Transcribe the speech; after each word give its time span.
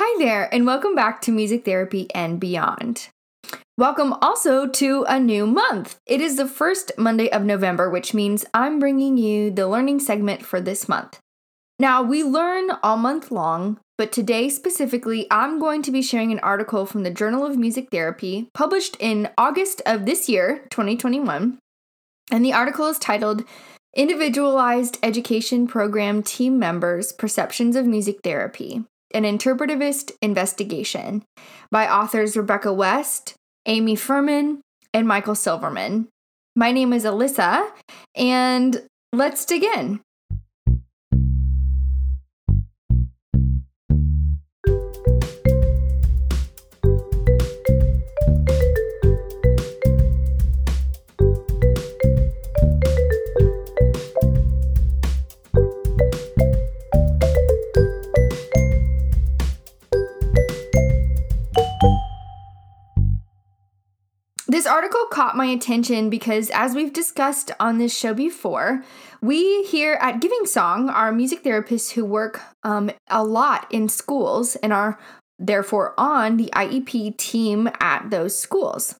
Hi 0.00 0.16
there, 0.20 0.48
and 0.54 0.64
welcome 0.64 0.94
back 0.94 1.20
to 1.22 1.32
Music 1.32 1.64
Therapy 1.64 2.06
and 2.14 2.38
Beyond. 2.38 3.08
Welcome 3.76 4.12
also 4.22 4.68
to 4.68 5.04
a 5.08 5.18
new 5.18 5.44
month. 5.44 5.98
It 6.06 6.20
is 6.20 6.36
the 6.36 6.46
first 6.46 6.92
Monday 6.96 7.28
of 7.32 7.42
November, 7.42 7.90
which 7.90 8.14
means 8.14 8.46
I'm 8.54 8.78
bringing 8.78 9.16
you 9.16 9.50
the 9.50 9.66
learning 9.66 9.98
segment 9.98 10.46
for 10.46 10.60
this 10.60 10.88
month. 10.88 11.18
Now, 11.80 12.00
we 12.00 12.22
learn 12.22 12.70
all 12.80 12.96
month 12.96 13.32
long, 13.32 13.80
but 13.96 14.12
today 14.12 14.48
specifically, 14.48 15.26
I'm 15.32 15.58
going 15.58 15.82
to 15.82 15.90
be 15.90 16.00
sharing 16.00 16.30
an 16.30 16.38
article 16.44 16.86
from 16.86 17.02
the 17.02 17.10
Journal 17.10 17.44
of 17.44 17.58
Music 17.58 17.88
Therapy 17.90 18.50
published 18.54 18.96
in 19.00 19.28
August 19.36 19.82
of 19.84 20.06
this 20.06 20.28
year, 20.28 20.64
2021. 20.70 21.58
And 22.30 22.44
the 22.44 22.52
article 22.52 22.86
is 22.86 23.00
titled 23.00 23.42
Individualized 23.96 24.96
Education 25.02 25.66
Program 25.66 26.22
Team 26.22 26.56
Members 26.56 27.10
Perceptions 27.12 27.74
of 27.74 27.84
Music 27.84 28.18
Therapy 28.22 28.84
An 29.12 29.24
Interpretivist 29.24 30.12
Investigation 30.20 31.24
by 31.70 31.88
authors 31.88 32.36
Rebecca 32.36 32.72
West, 32.72 33.34
Amy 33.66 33.96
Furman, 33.96 34.60
and 34.92 35.08
Michael 35.08 35.34
Silverman. 35.34 36.08
My 36.54 36.72
name 36.72 36.92
is 36.92 37.04
Alyssa, 37.04 37.70
and 38.14 38.82
let's 39.12 39.44
dig 39.44 39.64
in. 39.64 40.00
My 65.38 65.46
attention 65.46 66.10
because, 66.10 66.50
as 66.50 66.74
we've 66.74 66.92
discussed 66.92 67.50
on 67.58 67.78
this 67.78 67.96
show 67.96 68.12
before, 68.12 68.84
we 69.22 69.62
here 69.64 69.94
at 70.02 70.20
Giving 70.20 70.44
Song 70.44 70.90
are 70.90 71.10
music 71.10 71.42
therapists 71.42 71.92
who 71.92 72.04
work 72.04 72.42
um, 72.62 72.90
a 73.08 73.24
lot 73.24 73.66
in 73.70 73.88
schools 73.88 74.56
and 74.56 74.72
are 74.72 74.98
therefore 75.38 75.94
on 75.96 76.36
the 76.36 76.50
IEP 76.52 77.16
team 77.16 77.70
at 77.80 78.10
those 78.10 78.38
schools. 78.38 78.96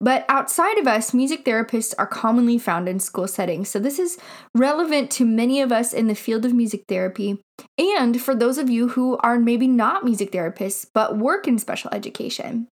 But 0.00 0.24
outside 0.28 0.78
of 0.78 0.86
us, 0.86 1.14
music 1.14 1.44
therapists 1.44 1.94
are 1.98 2.06
commonly 2.06 2.58
found 2.58 2.88
in 2.88 2.98
school 3.00 3.28
settings. 3.28 3.68
So 3.68 3.78
this 3.78 3.98
is 3.98 4.18
relevant 4.54 5.10
to 5.12 5.26
many 5.26 5.60
of 5.60 5.72
us 5.72 5.92
in 5.92 6.06
the 6.08 6.14
field 6.14 6.44
of 6.44 6.54
music 6.54 6.84
therapy 6.88 7.38
and 7.78 8.20
for 8.20 8.34
those 8.34 8.58
of 8.58 8.70
you 8.70 8.88
who 8.88 9.16
are 9.18 9.38
maybe 9.38 9.68
not 9.68 10.04
music 10.04 10.32
therapists 10.32 10.86
but 10.92 11.18
work 11.18 11.46
in 11.46 11.58
special 11.58 11.90
education. 11.92 12.68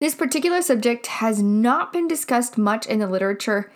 This 0.00 0.14
particular 0.14 0.62
subject 0.62 1.06
has 1.06 1.42
not 1.42 1.92
been 1.92 2.08
discussed 2.08 2.58
much 2.58 2.86
in 2.86 2.98
the 2.98 3.06
literature 3.06 3.70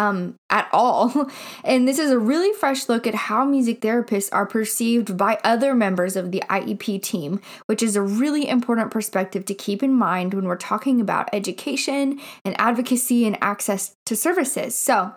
um, 0.00 0.36
at 0.48 0.68
all. 0.72 1.30
And 1.64 1.86
this 1.86 1.98
is 1.98 2.10
a 2.10 2.18
really 2.18 2.52
fresh 2.52 2.88
look 2.88 3.06
at 3.06 3.14
how 3.14 3.44
music 3.44 3.80
therapists 3.80 4.30
are 4.32 4.46
perceived 4.46 5.16
by 5.16 5.38
other 5.44 5.74
members 5.74 6.16
of 6.16 6.32
the 6.32 6.42
IEP 6.48 7.02
team, 7.02 7.40
which 7.66 7.82
is 7.82 7.96
a 7.96 8.02
really 8.02 8.48
important 8.48 8.90
perspective 8.90 9.44
to 9.46 9.54
keep 9.54 9.82
in 9.82 9.92
mind 9.92 10.32
when 10.32 10.46
we're 10.46 10.56
talking 10.56 11.00
about 11.00 11.28
education 11.32 12.18
and 12.44 12.58
advocacy 12.58 13.26
and 13.26 13.36
access 13.42 13.94
to 14.06 14.16
services. 14.16 14.76
So 14.76 15.14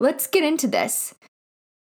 let's 0.00 0.26
get 0.26 0.44
into 0.44 0.66
this. 0.66 1.14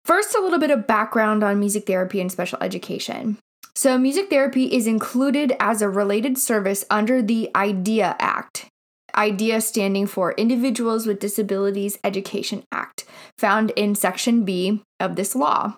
First, 0.06 0.36
a 0.36 0.42
little 0.42 0.60
bit 0.60 0.72
of 0.72 0.88
background 0.88 1.44
on 1.44 1.60
music 1.60 1.86
therapy 1.86 2.22
and 2.22 2.32
special 2.32 2.60
education. 2.62 3.38
So, 3.78 4.00
music 4.00 4.31
therapy 4.31 4.73
is 4.75 4.88
included 4.88 5.53
as 5.59 5.83
a 5.83 5.88
related 5.88 6.39
service 6.39 6.83
under 6.89 7.22
the 7.22 7.52
IDEA 7.56 8.16
Act. 8.17 8.72
IDEA 9.14 9.61
standing 9.61 10.08
for 10.08 10.31
Individuals 10.31 11.06
with 11.06 11.19
Disabilities 11.19 12.00
Education 12.03 12.63
Act, 12.72 13.06
found 13.38 13.69
in 13.75 13.94
Section 13.94 14.44
B 14.46 14.81
of 15.00 15.16
this 15.16 15.35
law. 15.35 15.78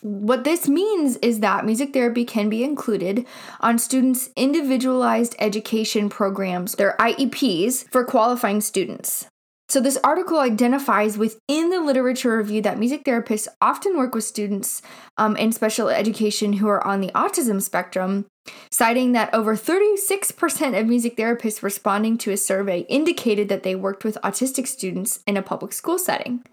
What 0.00 0.42
this 0.42 0.68
means 0.68 1.14
is 1.18 1.38
that 1.38 1.64
music 1.64 1.92
therapy 1.92 2.24
can 2.24 2.48
be 2.48 2.64
included 2.64 3.24
on 3.60 3.78
students' 3.78 4.30
individualized 4.34 5.36
education 5.38 6.08
programs, 6.08 6.74
their 6.74 6.96
IEPs, 6.98 7.88
for 7.88 8.04
qualifying 8.04 8.60
students. 8.60 9.28
So, 9.68 9.80
this 9.80 9.98
article 10.04 10.38
identifies 10.38 11.18
within 11.18 11.70
the 11.70 11.80
literature 11.80 12.36
review 12.36 12.62
that 12.62 12.78
music 12.78 13.02
therapists 13.04 13.48
often 13.60 13.96
work 13.96 14.14
with 14.14 14.22
students 14.22 14.80
um, 15.16 15.36
in 15.36 15.50
special 15.50 15.88
education 15.88 16.54
who 16.54 16.68
are 16.68 16.86
on 16.86 17.00
the 17.00 17.10
autism 17.16 17.60
spectrum, 17.60 18.26
citing 18.70 19.10
that 19.12 19.34
over 19.34 19.56
36% 19.56 20.78
of 20.78 20.86
music 20.86 21.16
therapists 21.16 21.64
responding 21.64 22.16
to 22.18 22.30
a 22.30 22.36
survey 22.36 22.80
indicated 22.88 23.48
that 23.48 23.64
they 23.64 23.74
worked 23.74 24.04
with 24.04 24.18
autistic 24.22 24.68
students 24.68 25.20
in 25.26 25.36
a 25.36 25.42
public 25.42 25.72
school 25.72 25.98
setting. 25.98 26.44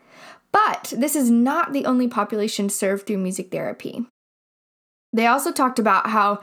But 0.51 0.93
this 0.95 1.15
is 1.15 1.29
not 1.29 1.71
the 1.71 1.85
only 1.85 2.07
population 2.07 2.67
served 2.69 3.05
through 3.05 3.17
music 3.19 3.51
therapy. 3.51 4.07
They 5.11 5.27
also 5.27 5.51
talked 5.51 5.77
about 5.77 6.09
how 6.09 6.41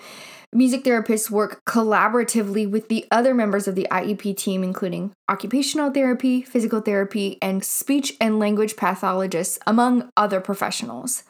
Music 0.52 0.82
therapists 0.82 1.30
work 1.30 1.64
collaboratively 1.64 2.68
with 2.68 2.88
the 2.88 3.06
other 3.12 3.32
members 3.32 3.68
of 3.68 3.76
the 3.76 3.86
IEP 3.88 4.36
team, 4.36 4.64
including 4.64 5.12
occupational 5.28 5.92
therapy, 5.92 6.42
physical 6.42 6.80
therapy, 6.80 7.38
and 7.40 7.64
speech 7.64 8.14
and 8.20 8.40
language 8.40 8.74
pathologists, 8.74 9.60
among 9.64 10.10
other 10.16 10.40
professionals. 10.40 11.22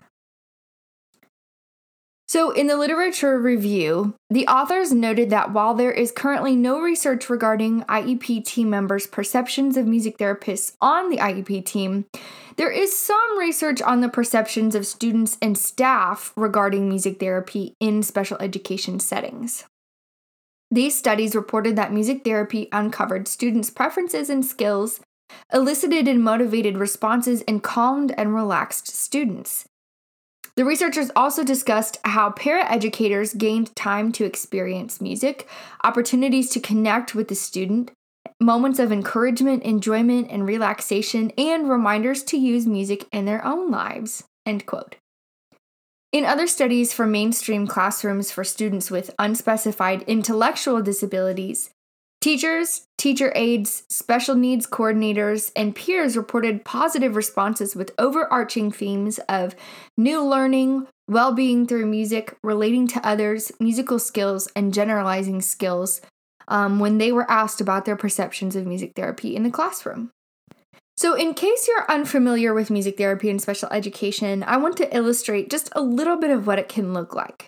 So, 2.30 2.52
in 2.52 2.68
the 2.68 2.76
literature 2.76 3.38
review, 3.38 4.14
the 4.30 4.46
authors 4.46 4.92
noted 4.92 5.28
that 5.30 5.52
while 5.52 5.74
there 5.74 5.90
is 5.90 6.12
currently 6.12 6.56
no 6.56 6.80
research 6.80 7.28
regarding 7.28 7.82
IEP 7.82 8.44
team 8.46 8.70
members' 8.70 9.06
perceptions 9.06 9.76
of 9.76 9.86
music 9.86 10.16
therapists 10.16 10.76
on 10.80 11.10
the 11.10 11.16
IEP 11.16 11.66
team, 11.66 12.06
there 12.60 12.70
is 12.70 12.94
some 12.94 13.38
research 13.38 13.80
on 13.80 14.02
the 14.02 14.08
perceptions 14.10 14.74
of 14.74 14.86
students 14.86 15.38
and 15.40 15.56
staff 15.56 16.30
regarding 16.36 16.90
music 16.90 17.18
therapy 17.18 17.74
in 17.80 18.02
special 18.02 18.36
education 18.38 19.00
settings. 19.00 19.64
These 20.70 20.94
studies 20.94 21.34
reported 21.34 21.74
that 21.76 21.90
music 21.90 22.22
therapy 22.22 22.68
uncovered 22.70 23.28
students' 23.28 23.70
preferences 23.70 24.28
and 24.28 24.44
skills, 24.44 25.00
elicited 25.50 26.06
and 26.06 26.22
motivated 26.22 26.76
responses, 26.76 27.40
and 27.48 27.62
calmed 27.62 28.12
and 28.18 28.34
relaxed 28.34 28.88
students. 28.88 29.66
The 30.54 30.66
researchers 30.66 31.10
also 31.16 31.42
discussed 31.42 31.96
how 32.04 32.28
paraeducators 32.28 33.38
gained 33.38 33.74
time 33.74 34.12
to 34.12 34.26
experience 34.26 35.00
music, 35.00 35.48
opportunities 35.82 36.50
to 36.50 36.60
connect 36.60 37.14
with 37.14 37.28
the 37.28 37.34
student, 37.34 37.90
moments 38.40 38.78
of 38.78 38.90
encouragement, 38.90 39.62
enjoyment, 39.62 40.28
and 40.30 40.46
relaxation, 40.46 41.30
and 41.36 41.68
reminders 41.68 42.22
to 42.24 42.38
use 42.38 42.66
music 42.66 43.06
in 43.12 43.26
their 43.26 43.44
own 43.44 43.70
lives. 43.70 44.24
End 44.46 44.66
quote. 44.66 44.96
In 46.12 46.24
other 46.24 46.46
studies 46.46 46.92
for 46.92 47.06
mainstream 47.06 47.66
classrooms 47.66 48.32
for 48.32 48.42
students 48.42 48.90
with 48.90 49.14
unspecified 49.18 50.02
intellectual 50.08 50.82
disabilities, 50.82 51.70
Teachers, 52.20 52.84
teacher 52.98 53.32
aides, 53.34 53.84
special 53.88 54.34
needs 54.34 54.66
coordinators, 54.66 55.52
and 55.56 55.74
peers 55.74 56.18
reported 56.18 56.66
positive 56.66 57.16
responses 57.16 57.74
with 57.74 57.94
overarching 57.98 58.70
themes 58.70 59.18
of 59.26 59.56
new 59.96 60.22
learning, 60.22 60.86
well 61.08 61.32
being 61.32 61.66
through 61.66 61.86
music, 61.86 62.36
relating 62.44 62.86
to 62.88 63.06
others, 63.06 63.50
musical 63.58 63.98
skills, 63.98 64.48
and 64.54 64.74
generalizing 64.74 65.40
skills 65.40 66.02
um, 66.50 66.78
when 66.78 66.98
they 66.98 67.12
were 67.12 67.30
asked 67.30 67.60
about 67.60 67.86
their 67.86 67.96
perceptions 67.96 68.54
of 68.54 68.66
music 68.66 68.92
therapy 68.94 69.34
in 69.34 69.44
the 69.44 69.50
classroom. 69.50 70.10
So, 70.96 71.14
in 71.14 71.32
case 71.32 71.66
you're 71.66 71.90
unfamiliar 71.90 72.52
with 72.52 72.68
music 72.68 72.98
therapy 72.98 73.30
and 73.30 73.40
special 73.40 73.70
education, 73.70 74.42
I 74.42 74.58
want 74.58 74.76
to 74.76 74.94
illustrate 74.94 75.48
just 75.48 75.70
a 75.72 75.80
little 75.80 76.18
bit 76.18 76.30
of 76.30 76.46
what 76.46 76.58
it 76.58 76.68
can 76.68 76.92
look 76.92 77.14
like. 77.14 77.46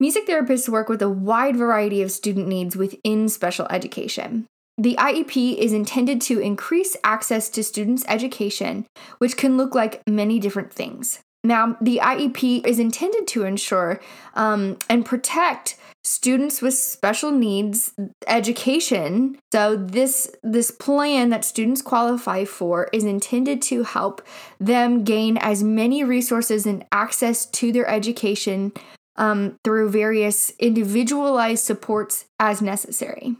Music 0.00 0.26
therapists 0.26 0.70
work 0.70 0.88
with 0.88 1.02
a 1.02 1.10
wide 1.10 1.56
variety 1.56 2.00
of 2.00 2.10
student 2.10 2.48
needs 2.48 2.76
within 2.76 3.28
special 3.28 3.66
education. 3.68 4.46
The 4.78 4.94
IEP 4.94 5.58
is 5.58 5.72
intended 5.72 6.20
to 6.22 6.38
increase 6.38 6.96
access 7.02 7.50
to 7.50 7.64
students' 7.64 8.04
education, 8.06 8.86
which 9.18 9.36
can 9.36 9.56
look 9.56 9.74
like 9.74 10.00
many 10.08 10.38
different 10.38 10.72
things. 10.72 11.18
Now, 11.42 11.76
the 11.80 12.00
IEP 12.02 12.64
is 12.66 12.78
intended 12.78 13.26
to 13.28 13.44
ensure 13.44 14.00
um, 14.34 14.78
and 14.88 15.04
protect 15.04 15.76
students 16.08 16.62
with 16.62 16.72
special 16.72 17.30
needs 17.30 17.92
education. 18.26 19.38
So 19.52 19.76
this 19.76 20.34
this 20.42 20.70
plan 20.70 21.28
that 21.28 21.44
students 21.44 21.82
qualify 21.82 22.46
for 22.46 22.88
is 22.94 23.04
intended 23.04 23.60
to 23.62 23.82
help 23.82 24.22
them 24.58 25.04
gain 25.04 25.36
as 25.36 25.62
many 25.62 26.02
resources 26.02 26.64
and 26.64 26.86
access 26.90 27.44
to 27.44 27.72
their 27.72 27.86
education 27.86 28.72
um, 29.16 29.58
through 29.64 29.90
various 29.90 30.50
individualized 30.58 31.64
supports 31.64 32.24
as 32.40 32.62
necessary. 32.62 33.36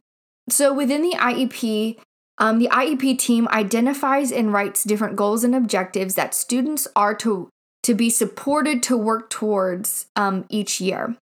So 0.50 0.75
within 0.75 1.03
the 1.03 1.17
IEP, 1.17 1.99
um, 2.37 2.59
the 2.59 2.69
IEP 2.69 3.19
team 3.19 3.49
identifies 3.49 4.31
and 4.31 4.53
writes 4.53 4.85
different 4.85 5.17
goals 5.17 5.43
and 5.43 5.55
objectives 5.55 6.17
that 6.17 6.35
students 6.35 6.87
are 6.94 7.14
to 7.17 7.49
to 7.83 7.95
be 7.95 8.11
supported 8.11 8.83
to 8.85 8.97
work 8.97 9.31
towards 9.31 10.07
um, 10.17 10.45
each 10.49 10.81
year. 10.81 11.17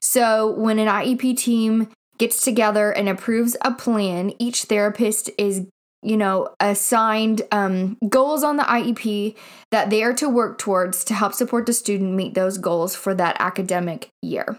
So 0.00 0.50
when 0.52 0.78
an 0.78 0.88
IEP 0.88 1.36
team 1.36 1.88
gets 2.18 2.42
together 2.42 2.90
and 2.90 3.08
approves 3.08 3.56
a 3.62 3.72
plan, 3.72 4.32
each 4.38 4.64
therapist 4.64 5.30
is 5.38 5.66
you 6.02 6.16
know, 6.16 6.48
assigned 6.58 7.42
um, 7.52 7.96
goals 8.08 8.42
on 8.42 8.56
the 8.56 8.64
IEP 8.64 9.36
that 9.70 9.88
they 9.88 10.02
are 10.02 10.12
to 10.14 10.28
work 10.28 10.58
towards 10.58 11.04
to 11.04 11.14
help 11.14 11.32
support 11.32 11.64
the 11.64 11.72
student 11.72 12.14
meet 12.14 12.34
those 12.34 12.58
goals 12.58 12.96
for 12.96 13.14
that 13.14 13.36
academic 13.38 14.08
year. 14.20 14.58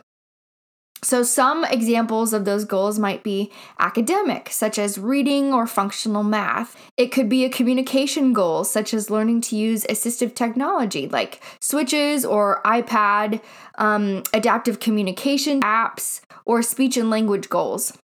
So, 1.04 1.22
some 1.22 1.66
examples 1.66 2.32
of 2.32 2.46
those 2.46 2.64
goals 2.64 2.98
might 2.98 3.24
be 3.24 3.52
academic, 3.78 4.50
such 4.50 4.80
as 4.80 4.98
reading 4.98 5.54
or 5.54 5.68
functional 5.68 6.24
math. 6.24 6.78
It 6.98 7.12
could 7.12 7.28
be 7.28 7.44
a 7.44 7.50
communication 7.50 8.32
goal, 8.32 8.64
such 8.64 8.94
as 8.94 9.10
learning 9.10 9.42
to 9.42 9.58
use 9.58 9.84
assistive 9.86 10.34
technology 10.34 11.08
like 11.08 11.44
switches 11.60 12.24
or 12.24 12.62
iPad, 12.66 13.42
um, 13.78 14.24
adaptive 14.34 14.80
communication 14.80 15.60
apps, 15.62 16.22
or 16.46 16.62
speech 16.62 16.96
and 16.96 17.10
language 17.10 17.50
goals. 17.50 17.98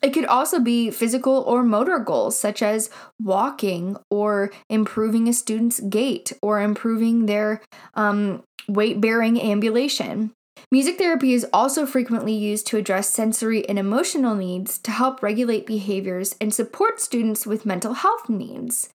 It 0.00 0.12
could 0.12 0.26
also 0.26 0.60
be 0.60 0.90
physical 0.90 1.42
or 1.46 1.64
motor 1.64 1.98
goals, 1.98 2.38
such 2.38 2.62
as 2.62 2.90
walking 3.18 3.96
or 4.10 4.52
improving 4.68 5.28
a 5.28 5.32
student's 5.32 5.80
gait 5.80 6.32
or 6.42 6.60
improving 6.60 7.26
their 7.26 7.62
um, 7.94 8.42
weight 8.68 9.00
bearing 9.00 9.40
ambulation. 9.40 10.32
Music 10.70 10.98
therapy 10.98 11.34
is 11.34 11.46
also 11.52 11.86
frequently 11.86 12.32
used 12.32 12.66
to 12.66 12.76
address 12.76 13.08
sensory 13.08 13.68
and 13.68 13.78
emotional 13.78 14.34
needs 14.34 14.78
to 14.78 14.90
help 14.90 15.22
regulate 15.22 15.66
behaviors 15.66 16.34
and 16.40 16.52
support 16.52 17.00
students 17.00 17.46
with 17.46 17.66
mental 17.66 17.94
health 17.94 18.28
needs. 18.28 18.88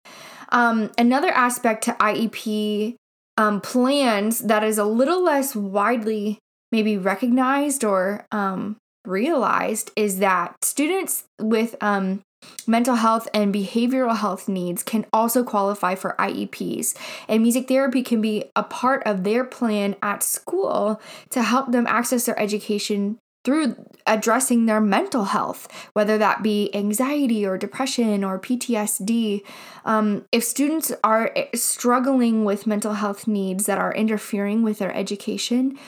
Um, 0.50 0.90
another 0.96 1.30
aspect 1.30 1.84
to 1.84 1.92
IEP 1.92 2.96
um, 3.36 3.60
plans 3.60 4.40
that 4.40 4.64
is 4.64 4.78
a 4.78 4.84
little 4.84 5.22
less 5.22 5.54
widely 5.54 6.38
maybe 6.72 6.96
recognized 6.96 7.84
or 7.84 8.26
um, 8.32 8.76
realized 9.04 9.90
is 9.96 10.18
that 10.18 10.64
students 10.64 11.24
with 11.40 11.76
um, 11.80 12.22
mental 12.66 12.96
health 12.96 13.28
and 13.32 13.54
behavioral 13.54 14.16
health 14.16 14.48
needs 14.48 14.82
can 14.82 15.06
also 15.12 15.44
qualify 15.44 15.94
for 15.94 16.14
IEPs, 16.18 16.96
and 17.28 17.42
music 17.42 17.68
therapy 17.68 18.02
can 18.02 18.20
be 18.20 18.44
a 18.54 18.62
part 18.62 19.02
of 19.06 19.24
their 19.24 19.44
plan 19.44 19.96
at 20.02 20.22
school 20.22 21.00
to 21.30 21.42
help 21.42 21.72
them 21.72 21.86
access 21.86 22.26
their 22.26 22.38
education 22.38 23.18
through 23.46 23.76
addressing 24.08 24.66
their 24.66 24.80
mental 24.80 25.26
health, 25.26 25.68
whether 25.92 26.18
that 26.18 26.42
be 26.42 26.68
anxiety 26.74 27.46
or 27.46 27.56
depression 27.56 28.24
or 28.24 28.40
PTSD. 28.40 29.42
Um, 29.84 30.24
if 30.32 30.42
students 30.42 30.90
are 31.04 31.32
struggling 31.54 32.44
with 32.44 32.66
mental 32.66 32.94
health 32.94 33.28
needs 33.28 33.66
that 33.66 33.78
are 33.78 33.94
interfering 33.94 34.64
with 34.64 34.80
their 34.80 34.92
education, 34.92 35.78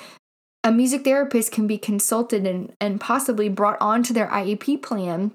a 0.62 0.70
music 0.70 1.02
therapist 1.02 1.50
can 1.50 1.66
be 1.66 1.78
consulted 1.78 2.46
and, 2.46 2.74
and 2.80 3.00
possibly 3.00 3.48
brought 3.48 3.78
onto 3.80 4.14
their 4.14 4.28
IEP 4.28 4.80
plan 4.80 5.32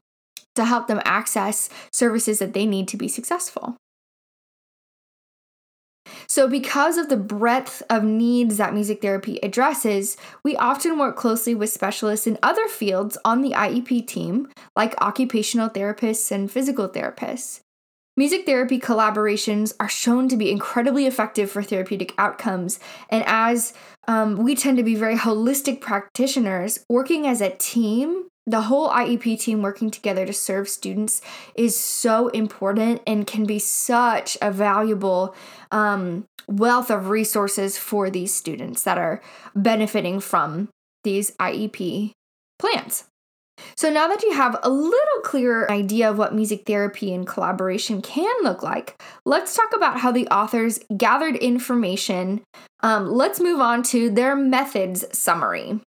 to 0.55 0.65
help 0.65 0.87
them 0.87 1.01
access 1.05 1.69
services 1.91 2.39
that 2.39 2.53
they 2.53 2.65
need 2.65 2.87
to 2.89 2.97
be 2.97 3.07
successful. 3.07 3.77
So, 6.27 6.47
because 6.47 6.97
of 6.97 7.09
the 7.09 7.17
breadth 7.17 7.83
of 7.89 8.03
needs 8.03 8.57
that 8.57 8.73
music 8.73 9.01
therapy 9.01 9.39
addresses, 9.43 10.17
we 10.43 10.55
often 10.55 10.97
work 10.97 11.15
closely 11.15 11.55
with 11.55 11.69
specialists 11.69 12.27
in 12.27 12.39
other 12.41 12.67
fields 12.67 13.17
on 13.23 13.41
the 13.41 13.51
IEP 13.51 14.07
team, 14.07 14.49
like 14.75 14.99
occupational 15.01 15.69
therapists 15.69 16.31
and 16.31 16.51
physical 16.51 16.89
therapists. 16.89 17.59
Music 18.15 18.45
therapy 18.45 18.79
collaborations 18.79 19.73
are 19.79 19.89
shown 19.89 20.29
to 20.29 20.37
be 20.37 20.51
incredibly 20.51 21.07
effective 21.07 21.49
for 21.49 21.63
therapeutic 21.63 22.13
outcomes, 22.17 22.79
and 23.09 23.23
as 23.25 23.73
um, 24.07 24.37
we 24.37 24.55
tend 24.55 24.77
to 24.77 24.83
be 24.83 24.93
very 24.95 25.15
holistic 25.15 25.81
practitioners, 25.81 26.85
working 26.89 27.25
as 27.25 27.41
a 27.41 27.55
team, 27.57 28.27
the 28.45 28.61
whole 28.61 28.89
IEP 28.89 29.39
team 29.39 29.61
working 29.61 29.89
together 29.89 30.25
to 30.25 30.33
serve 30.33 30.67
students 30.67 31.21
is 31.55 31.79
so 31.79 32.27
important 32.29 33.01
and 33.07 33.25
can 33.25 33.45
be 33.45 33.59
such 33.59 34.37
a 34.41 34.51
valuable 34.51 35.35
um, 35.71 36.25
wealth 36.47 36.89
of 36.91 37.09
resources 37.09 37.77
for 37.77 38.09
these 38.09 38.33
students 38.33 38.83
that 38.83 38.97
are 38.97 39.21
benefiting 39.55 40.19
from 40.19 40.69
these 41.03 41.31
IEP 41.37 42.11
plans. 42.59 43.05
So 43.77 43.89
now 43.89 44.07
that 44.07 44.23
you 44.23 44.33
have 44.33 44.57
a 44.63 44.69
little 44.69 45.21
clearer 45.23 45.69
idea 45.71 46.09
of 46.09 46.17
what 46.17 46.33
music 46.33 46.63
therapy 46.65 47.13
and 47.13 47.25
collaboration 47.25 48.01
can 48.01 48.33
look 48.43 48.63
like, 48.63 49.01
let's 49.25 49.55
talk 49.55 49.73
about 49.75 49.99
how 49.99 50.11
the 50.11 50.27
authors 50.27 50.79
gathered 50.97 51.35
information. 51.35 52.41
Um, 52.81 53.07
let's 53.07 53.39
move 53.39 53.59
on 53.59 53.83
to 53.83 54.09
their 54.09 54.35
methods 54.35 55.05
summary. 55.17 55.79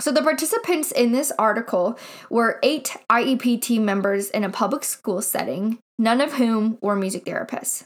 So, 0.00 0.10
the 0.10 0.22
participants 0.22 0.90
in 0.90 1.12
this 1.12 1.32
article 1.38 1.98
were 2.28 2.58
eight 2.62 2.96
IEP 3.10 3.60
team 3.60 3.84
members 3.84 4.28
in 4.30 4.42
a 4.42 4.50
public 4.50 4.82
school 4.82 5.22
setting, 5.22 5.78
none 5.98 6.20
of 6.20 6.34
whom 6.34 6.78
were 6.80 6.96
music 6.96 7.24
therapists. 7.24 7.84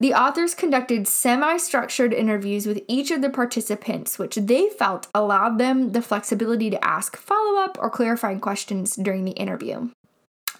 The 0.00 0.14
authors 0.14 0.54
conducted 0.54 1.08
semi 1.08 1.56
structured 1.56 2.12
interviews 2.12 2.66
with 2.66 2.82
each 2.88 3.10
of 3.10 3.22
the 3.22 3.30
participants, 3.30 4.18
which 4.18 4.36
they 4.36 4.68
felt 4.68 5.08
allowed 5.14 5.58
them 5.58 5.92
the 5.92 6.02
flexibility 6.02 6.70
to 6.70 6.84
ask 6.84 7.16
follow 7.16 7.60
up 7.60 7.78
or 7.80 7.90
clarifying 7.90 8.40
questions 8.40 8.96
during 8.96 9.24
the 9.24 9.32
interview. 9.32 9.90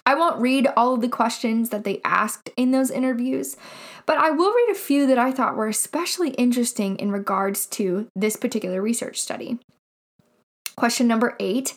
I 0.05 0.13
won't 0.13 0.41
read 0.41 0.67
all 0.77 0.93
of 0.93 1.01
the 1.01 1.09
questions 1.09 1.69
that 1.69 1.83
they 1.83 1.99
asked 2.03 2.49
in 2.55 2.71
those 2.71 2.91
interviews, 2.91 3.57
but 4.05 4.17
I 4.17 4.29
will 4.29 4.53
read 4.53 4.69
a 4.71 4.75
few 4.75 5.07
that 5.07 5.17
I 5.17 5.31
thought 5.31 5.55
were 5.55 5.67
especially 5.67 6.29
interesting 6.31 6.95
in 6.97 7.11
regards 7.11 7.65
to 7.67 8.07
this 8.15 8.35
particular 8.35 8.81
research 8.81 9.19
study. 9.19 9.57
Question 10.77 11.07
number 11.07 11.35
eight 11.39 11.73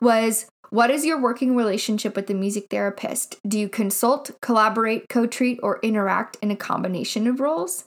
was 0.00 0.46
what 0.70 0.90
is 0.90 1.06
your 1.06 1.20
working 1.20 1.56
relationship 1.56 2.14
with 2.14 2.26
the 2.26 2.34
music 2.34 2.66
therapist? 2.70 3.38
Do 3.46 3.58
you 3.58 3.68
consult, 3.68 4.30
collaborate, 4.42 5.08
co 5.08 5.26
treat, 5.26 5.58
or 5.62 5.80
interact 5.82 6.36
in 6.42 6.50
a 6.50 6.56
combination 6.56 7.26
of 7.26 7.40
roles? 7.40 7.84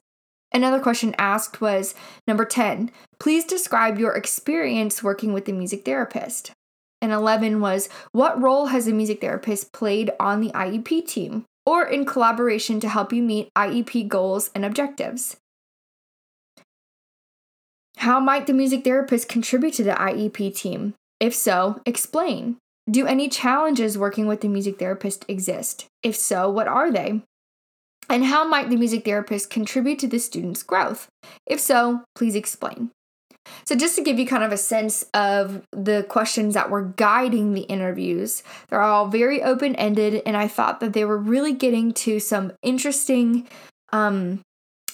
Another 0.54 0.80
question 0.80 1.16
asked 1.18 1.62
was 1.62 1.96
number 2.28 2.44
10, 2.44 2.92
please 3.19 3.46
describe 3.46 4.00
your 4.00 4.13
experience 4.13 5.04
working 5.04 5.31
with 5.31 5.46
the 5.46 5.54
music 5.54 5.86
therapist. 5.86 6.52
And 7.02 7.12
11 7.12 7.62
was, 7.62 7.88
what 8.12 8.42
role 8.42 8.68
has 8.68 8.88
a 8.88 8.92
music 8.92 9.22
therapist 9.22 9.72
played 9.72 10.12
on 10.19 10.42
the 10.42 10.52
IEP 10.52 11.07
team 11.07 11.46
or 11.66 11.86
in 11.86 12.06
collaboration 12.06 12.80
to 12.81 12.90
help 12.90 13.14
you 13.14 13.24
meet 13.24 13.50
IEP 13.56 14.07
goals 14.07 14.52
and 14.54 14.66
objectives? 14.66 15.38
How 18.01 18.19
might 18.19 18.48
the 18.48 18.53
music 18.53 18.83
therapist 18.83 19.30
contribute 19.30 19.75
to 19.75 19.83
the 19.83 19.92
IEP 19.92 20.56
team? 20.56 20.95
If 21.19 21.36
so, 21.36 21.83
explain. 21.86 22.57
Do 22.90 23.06
any 23.06 23.30
challenges 23.30 23.95
working 23.95 24.26
with 24.26 24.42
the 24.42 24.47
music 24.47 24.80
therapist 24.80 25.23
exist? 25.28 25.85
If 26.02 26.16
so, 26.16 26.49
what 26.49 26.68
are 26.68 26.92
they? 26.92 27.21
And 28.09 28.26
how 28.26 28.44
might 28.44 28.71
the 28.71 28.76
music 28.76 29.06
therapist 29.06 29.52
contribute 29.52 29.99
to 29.99 30.07
the 30.07 30.18
student's 30.18 30.64
growth? 30.64 31.09
If 31.45 31.59
so, 31.59 32.04
please 32.16 32.35
explain. 32.35 32.90
So, 33.66 33.76
just 33.76 33.95
to 33.97 34.04
give 34.04 34.18
you 34.18 34.26
kind 34.26 34.44
of 34.44 34.52
a 34.52 34.57
sense 34.57 35.06
of 35.14 35.61
the 35.71 36.04
questions 36.09 36.56
that 36.56 36.71
were 36.71 36.94
guiding 36.97 37.54
the 37.54 37.69
interviews, 37.69 38.42
they're 38.69 38.81
all 38.81 39.09
very 39.09 39.44
open 39.44 39.76
ended, 39.76 40.23
and 40.26 40.35
I 40.35 40.47
thought 40.47 40.80
that 40.80 40.94
they 40.94 41.06
were 41.06 41.19
really 41.19 41.54
getting 41.54 41.92
to 42.06 42.19
some 42.19 42.54
interesting 42.64 43.47
um, 43.94 44.42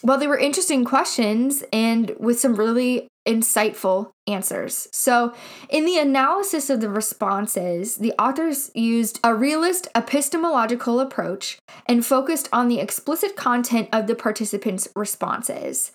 well, 0.03 0.17
they 0.17 0.27
were 0.27 0.37
interesting 0.37 0.85
questions 0.85 1.63
and 1.73 2.13
with 2.19 2.39
some 2.39 2.55
really 2.55 3.07
insightful 3.27 4.11
answers. 4.25 4.87
So, 4.93 5.33
in 5.69 5.85
the 5.85 5.97
analysis 5.97 6.69
of 6.69 6.79
the 6.79 6.89
responses, 6.89 7.97
the 7.97 8.13
authors 8.13 8.71
used 8.73 9.19
a 9.23 9.35
realist 9.35 9.87
epistemological 9.95 10.99
approach 10.99 11.57
and 11.85 12.05
focused 12.05 12.47
on 12.53 12.67
the 12.67 12.79
explicit 12.79 13.35
content 13.35 13.89
of 13.91 14.07
the 14.07 14.15
participants' 14.15 14.87
responses. 14.95 15.91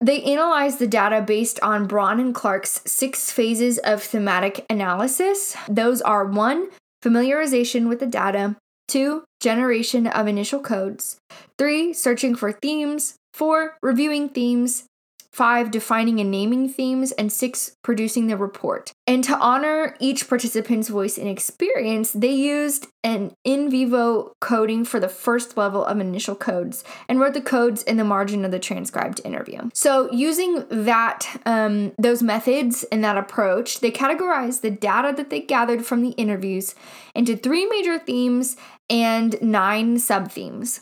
They 0.00 0.22
analyzed 0.22 0.78
the 0.78 0.86
data 0.86 1.22
based 1.22 1.58
on 1.60 1.86
Braun 1.86 2.20
and 2.20 2.34
Clarke's 2.34 2.82
six 2.86 3.30
phases 3.30 3.78
of 3.78 4.02
thematic 4.02 4.66
analysis. 4.68 5.56
Those 5.68 6.02
are 6.02 6.26
one, 6.26 6.68
familiarization 7.02 7.88
with 7.88 8.00
the 8.00 8.06
data, 8.06 8.56
two, 8.88 9.24
generation 9.40 10.06
of 10.06 10.26
initial 10.28 10.60
codes, 10.60 11.18
three, 11.58 11.92
searching 11.92 12.34
for 12.34 12.52
themes, 12.52 13.16
four, 13.32 13.76
reviewing 13.82 14.28
themes, 14.28 14.84
five, 15.36 15.70
defining 15.70 16.18
and 16.18 16.30
naming 16.30 16.66
themes, 16.66 17.12
and 17.12 17.30
six, 17.30 17.76
producing 17.84 18.26
the 18.26 18.38
report. 18.38 18.90
And 19.06 19.22
to 19.24 19.36
honor 19.36 19.94
each 20.00 20.30
participant's 20.30 20.88
voice 20.88 21.18
and 21.18 21.28
experience, 21.28 22.12
they 22.12 22.32
used 22.32 22.86
an 23.04 23.34
in 23.44 23.70
vivo 23.70 24.32
coding 24.40 24.86
for 24.86 24.98
the 24.98 25.10
first 25.10 25.58
level 25.58 25.84
of 25.84 26.00
initial 26.00 26.36
codes 26.36 26.84
and 27.06 27.20
wrote 27.20 27.34
the 27.34 27.42
codes 27.42 27.82
in 27.82 27.98
the 27.98 28.02
margin 28.02 28.46
of 28.46 28.50
the 28.50 28.58
transcribed 28.58 29.20
interview. 29.26 29.68
So, 29.74 30.10
using 30.10 30.64
that, 30.70 31.38
um, 31.44 31.92
those 31.98 32.22
methods 32.22 32.84
and 32.84 33.04
that 33.04 33.18
approach, 33.18 33.80
they 33.80 33.90
categorized 33.90 34.62
the 34.62 34.70
data 34.70 35.12
that 35.18 35.28
they 35.28 35.42
gathered 35.42 35.84
from 35.84 36.00
the 36.00 36.12
interviews 36.12 36.74
into 37.14 37.36
three 37.36 37.66
major 37.66 37.98
themes 37.98 38.56
and 38.88 39.36
nine 39.42 39.98
sub 39.98 40.30
themes. 40.30 40.80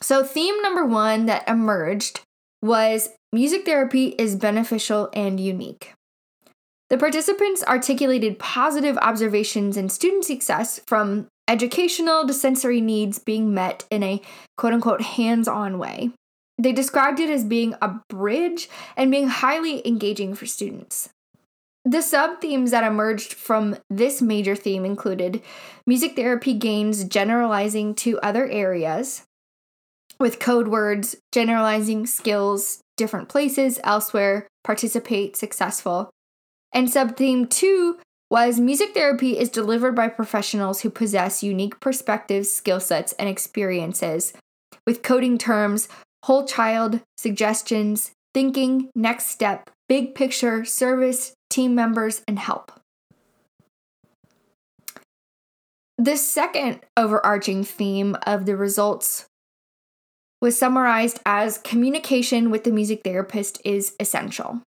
So, 0.00 0.24
theme 0.24 0.62
number 0.62 0.86
one 0.86 1.26
that 1.26 1.46
emerged 1.46 2.22
was 2.62 3.10
music 3.36 3.66
therapy 3.66 4.14
is 4.16 4.34
beneficial 4.34 5.10
and 5.12 5.38
unique. 5.38 5.92
The 6.88 6.96
participants 6.96 7.62
articulated 7.62 8.38
positive 8.38 8.96
observations 8.96 9.76
in 9.76 9.90
student 9.90 10.24
success 10.24 10.80
from 10.86 11.26
educational 11.46 12.26
to 12.26 12.32
sensory 12.32 12.80
needs 12.80 13.18
being 13.18 13.52
met 13.52 13.84
in 13.90 14.02
a 14.02 14.22
quote 14.56 14.72
unquote 14.72 15.02
hands 15.02 15.48
on 15.48 15.78
way. 15.78 16.12
They 16.56 16.72
described 16.72 17.20
it 17.20 17.28
as 17.28 17.44
being 17.44 17.74
a 17.82 18.00
bridge 18.08 18.70
and 18.96 19.10
being 19.10 19.28
highly 19.28 19.86
engaging 19.86 20.34
for 20.34 20.46
students. 20.46 21.10
The 21.84 22.00
sub 22.00 22.40
themes 22.40 22.70
that 22.70 22.84
emerged 22.84 23.34
from 23.34 23.76
this 23.90 24.22
major 24.22 24.56
theme 24.56 24.86
included 24.86 25.42
music 25.86 26.16
therapy 26.16 26.54
gains 26.54 27.04
generalizing 27.04 27.96
to 27.96 28.18
other 28.20 28.48
areas, 28.48 29.26
with 30.18 30.38
code 30.38 30.68
words 30.68 31.16
generalizing 31.32 32.06
skills, 32.06 32.80
different 32.96 33.28
places, 33.28 33.78
elsewhere, 33.84 34.46
participate, 34.64 35.36
successful. 35.36 36.10
And 36.72 36.90
sub 36.90 37.16
theme 37.16 37.46
two 37.46 37.98
was 38.30 38.58
music 38.58 38.92
therapy 38.92 39.38
is 39.38 39.48
delivered 39.48 39.94
by 39.94 40.08
professionals 40.08 40.80
who 40.80 40.90
possess 40.90 41.42
unique 41.42 41.78
perspectives, 41.80 42.52
skill 42.52 42.80
sets, 42.80 43.12
and 43.14 43.28
experiences, 43.28 44.32
with 44.84 45.02
coding 45.02 45.38
terms 45.38 45.88
whole 46.24 46.44
child, 46.44 47.00
suggestions, 47.16 48.10
thinking, 48.34 48.90
next 48.96 49.26
step, 49.26 49.70
big 49.88 50.12
picture, 50.16 50.64
service, 50.64 51.34
team 51.48 51.72
members, 51.72 52.22
and 52.26 52.40
help. 52.40 52.72
The 55.98 56.16
second 56.16 56.80
overarching 56.96 57.62
theme 57.62 58.16
of 58.26 58.44
the 58.44 58.56
results 58.56 59.26
was 60.40 60.58
summarized 60.58 61.20
as 61.24 61.58
communication 61.58 62.50
with 62.50 62.64
the 62.64 62.72
music 62.72 63.02
therapist 63.02 63.60
is 63.64 63.94
essential. 63.98 64.62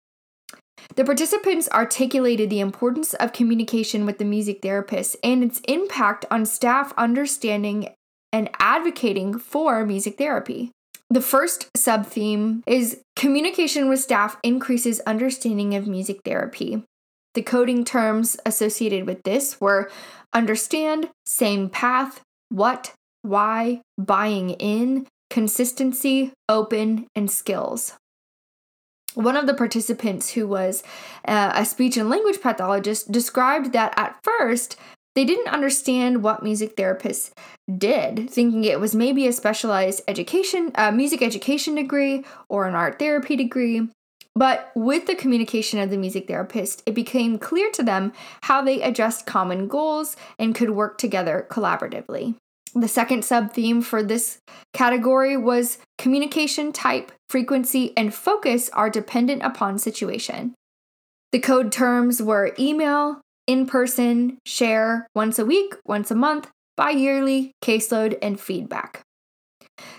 The 0.96 1.06
participants 1.06 1.70
articulated 1.72 2.50
the 2.50 2.60
importance 2.60 3.14
of 3.14 3.34
communication 3.34 4.06
with 4.06 4.18
the 4.18 4.26
music 4.26 4.62
therapist 4.62 5.16
and 5.24 5.44
its 5.44 5.62
impact 5.68 6.26
on 6.32 6.46
staff 6.46 6.94
understanding 6.98 7.90
and 8.32 8.50
advocating 8.60 9.38
for 9.38 9.86
music 9.86 10.18
therapy. 10.18 10.72
The 11.10 11.22
first 11.22 11.70
sub 11.76 12.06
theme 12.06 12.64
is 12.68 13.02
communication 13.16 13.90
with 13.90 14.00
staff 14.00 14.38
increases 14.44 15.00
understanding 15.02 15.76
of 15.76 15.88
music 15.88 16.22
therapy. 16.24 16.84
The 17.34 17.42
coding 17.42 17.84
terms 17.84 18.38
associated 18.46 19.08
with 19.08 19.24
this 19.24 19.60
were 19.60 19.90
understand, 20.34 21.10
same 21.26 21.70
path, 21.70 22.22
what, 22.50 22.94
why, 23.22 23.82
buying 23.98 24.52
in, 24.52 25.08
consistency, 25.40 26.34
open, 26.50 27.08
and 27.16 27.32
skills. 27.32 27.94
One 29.14 29.38
of 29.38 29.48
the 29.48 29.54
participants, 29.54 30.32
who 30.32 30.46
was 30.46 30.84
uh, 31.24 31.54
a 31.56 31.64
speech 31.64 31.96
and 31.96 32.10
language 32.10 32.42
pathologist, 32.42 33.10
described 33.10 33.72
that 33.72 33.94
at 33.96 34.20
first 34.22 34.76
they 35.16 35.24
didn't 35.24 35.48
understand 35.48 36.24
what 36.24 36.44
music 36.44 36.76
therapists 36.76 37.32
did, 37.78 38.30
thinking 38.30 38.66
it 38.66 38.82
was 38.82 38.94
maybe 38.94 39.28
a 39.28 39.32
specialized 39.32 40.02
education, 40.10 40.74
music 40.94 41.22
education 41.22 41.76
degree 41.76 42.26
or 42.50 42.68
an 42.68 42.76
art 42.76 43.00
therapy 43.00 43.38
degree. 43.38 43.88
But 44.36 44.74
with 44.76 45.08
the 45.08 45.16
communication 45.16 45.80
of 45.80 45.90
the 45.90 45.98
music 45.98 46.28
therapist, 46.28 46.84
it 46.86 46.94
became 46.94 47.40
clear 47.40 47.72
to 47.72 47.84
them 47.84 48.12
how 48.42 48.62
they 48.62 48.82
addressed 48.82 49.26
common 49.26 49.70
goals 49.70 50.18
and 50.38 50.54
could 50.54 50.72
work 50.72 50.98
together 50.98 51.48
collaboratively. 51.50 52.36
The 52.76 52.88
second 52.88 53.26
sub 53.26 53.52
theme 53.52 53.82
for 53.82 54.04
this 54.04 54.40
category 54.74 55.36
was 55.38 55.80
communication 55.98 56.72
type, 56.72 57.12
frequency, 57.30 57.94
and 57.98 58.14
focus 58.14 58.70
are 58.74 58.90
dependent 58.90 59.44
upon 59.44 59.78
situation. 59.78 60.54
The 61.32 61.40
code 61.40 61.72
terms 61.72 62.22
were 62.22 62.56
email, 62.58 63.22
in 63.48 63.66
person, 63.66 64.38
share, 64.46 65.08
once 65.16 65.40
a 65.40 65.46
week, 65.46 65.76
once 65.86 66.12
a 66.12 66.16
month, 66.16 66.50
bi 66.78 66.92
yearly, 66.92 67.52
caseload, 67.64 68.18
and 68.22 68.40
feedback. 68.40 69.02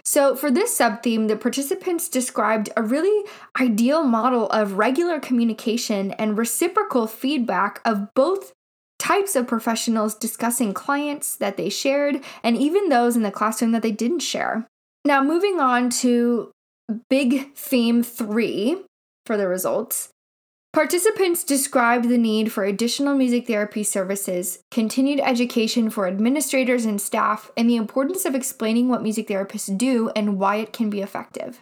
So, 0.05 0.35
for 0.35 0.51
this 0.51 0.77
sub 0.77 1.03
theme, 1.03 1.27
the 1.27 1.37
participants 1.37 2.09
described 2.09 2.71
a 2.77 2.83
really 2.83 3.27
ideal 3.61 4.03
model 4.03 4.49
of 4.51 4.79
regular 4.79 5.21
communication 5.21 6.13
and 6.13 6.39
reciprocal 6.39 7.07
feedback 7.07 7.81
of 7.85 8.13
both 8.15 8.53
types 9.01 9.35
of 9.35 9.49
professionals 9.49 10.15
discussing 10.15 10.73
clients 10.73 11.35
that 11.37 11.57
they 11.57 11.69
shared 11.69 12.23
and 12.45 12.57
even 12.57 12.89
those 12.89 13.17
in 13.17 13.23
the 13.23 13.31
classroom 13.31 13.73
that 13.73 13.83
they 13.83 13.91
didn't 13.91 14.21
share. 14.21 14.67
Now, 15.05 15.23
moving 15.25 15.59
on 15.59 15.91
to 16.01 16.53
big 17.09 17.55
theme 17.55 18.03
three 18.03 18.83
for 19.27 19.37
the 19.37 19.49
results. 19.49 20.11
Participants 20.73 21.43
described 21.43 22.09
the 22.09 22.19
need 22.19 22.53
for 22.53 22.63
additional 22.63 23.17
music 23.17 23.49
therapy 23.49 23.83
services, 23.83 24.61
continued 24.71 25.19
education 25.19 25.91
for 25.91 26.07
administrators 26.07 26.85
and 26.85 27.01
staff, 27.01 27.51
and 27.57 27.69
the 27.69 27.75
importance 27.75 28.25
of 28.25 28.37
explaining 28.37 28.89
what 28.89 29.03
music 29.03 29.27
therapists 29.27 29.77
do 29.77 30.11
and 30.15 30.39
why 30.39 30.57
it 30.57 30.73
can 30.73 30.89
be 30.89 31.01
effective. 31.01 31.61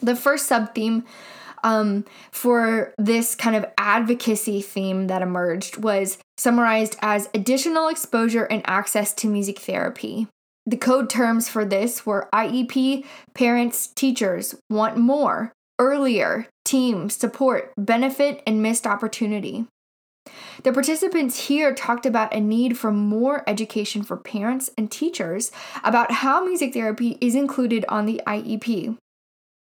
The 0.00 0.14
first 0.14 0.46
sub 0.46 0.72
theme 0.74 1.04
um, 1.62 2.04
for 2.30 2.94
this 2.98 3.34
kind 3.34 3.56
of 3.56 3.66
advocacy 3.78 4.62
theme 4.62 5.06
that 5.06 5.22
emerged 5.22 5.76
was 5.76 6.18
summarized 6.38 6.96
as 7.00 7.28
additional 7.34 7.88
exposure 7.88 8.44
and 8.44 8.62
access 8.66 9.12
to 9.14 9.28
music 9.28 9.58
therapy. 9.58 10.26
The 10.66 10.76
code 10.76 11.10
terms 11.10 11.48
for 11.48 11.64
this 11.64 12.04
were 12.06 12.28
IEP, 12.32 13.04
parents, 13.34 13.88
teachers 13.88 14.54
want 14.68 14.96
more, 14.96 15.52
earlier, 15.78 16.46
team, 16.64 17.10
support, 17.10 17.72
benefit, 17.76 18.42
and 18.46 18.62
missed 18.62 18.86
opportunity. 18.86 19.66
The 20.62 20.72
participants 20.72 21.48
here 21.48 21.74
talked 21.74 22.04
about 22.04 22.34
a 22.34 22.40
need 22.40 22.76
for 22.76 22.92
more 22.92 23.42
education 23.48 24.02
for 24.02 24.16
parents 24.16 24.70
and 24.76 24.90
teachers 24.90 25.50
about 25.82 26.12
how 26.12 26.44
music 26.44 26.74
therapy 26.74 27.16
is 27.20 27.34
included 27.34 27.84
on 27.88 28.04
the 28.04 28.20
IEP. 28.26 28.96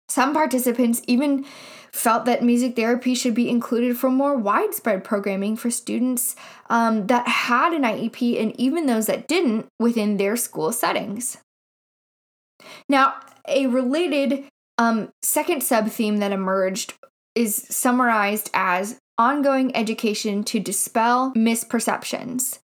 Some 0.09 0.33
participants 0.33 1.01
even 1.05 1.45
felt 1.91 2.25
that 2.25 2.43
music 2.43 2.75
therapy 2.75 3.15
should 3.15 3.33
be 3.33 3.49
included 3.49 3.97
for 3.97 4.09
more 4.09 4.35
widespread 4.35 5.03
programming 5.03 5.55
for 5.55 5.71
students 5.71 6.35
um, 6.69 7.07
that 7.07 7.27
had 7.27 7.73
an 7.73 7.83
IEP 7.83 8.41
and 8.41 8.57
even 8.59 8.85
those 8.85 9.07
that 9.07 9.27
didn't 9.27 9.67
within 9.79 10.17
their 10.17 10.35
school 10.35 10.71
settings. 10.71 11.37
Now, 12.89 13.15
a 13.47 13.67
related 13.67 14.45
um, 14.77 15.09
second 15.21 15.63
sub 15.63 15.89
theme 15.89 16.17
that 16.17 16.31
emerged 16.31 16.93
is 17.35 17.55
summarized 17.55 18.49
as 18.53 18.99
ongoing 19.17 19.75
education 19.75 20.43
to 20.43 20.59
dispel 20.59 21.31
misperceptions. 21.35 22.59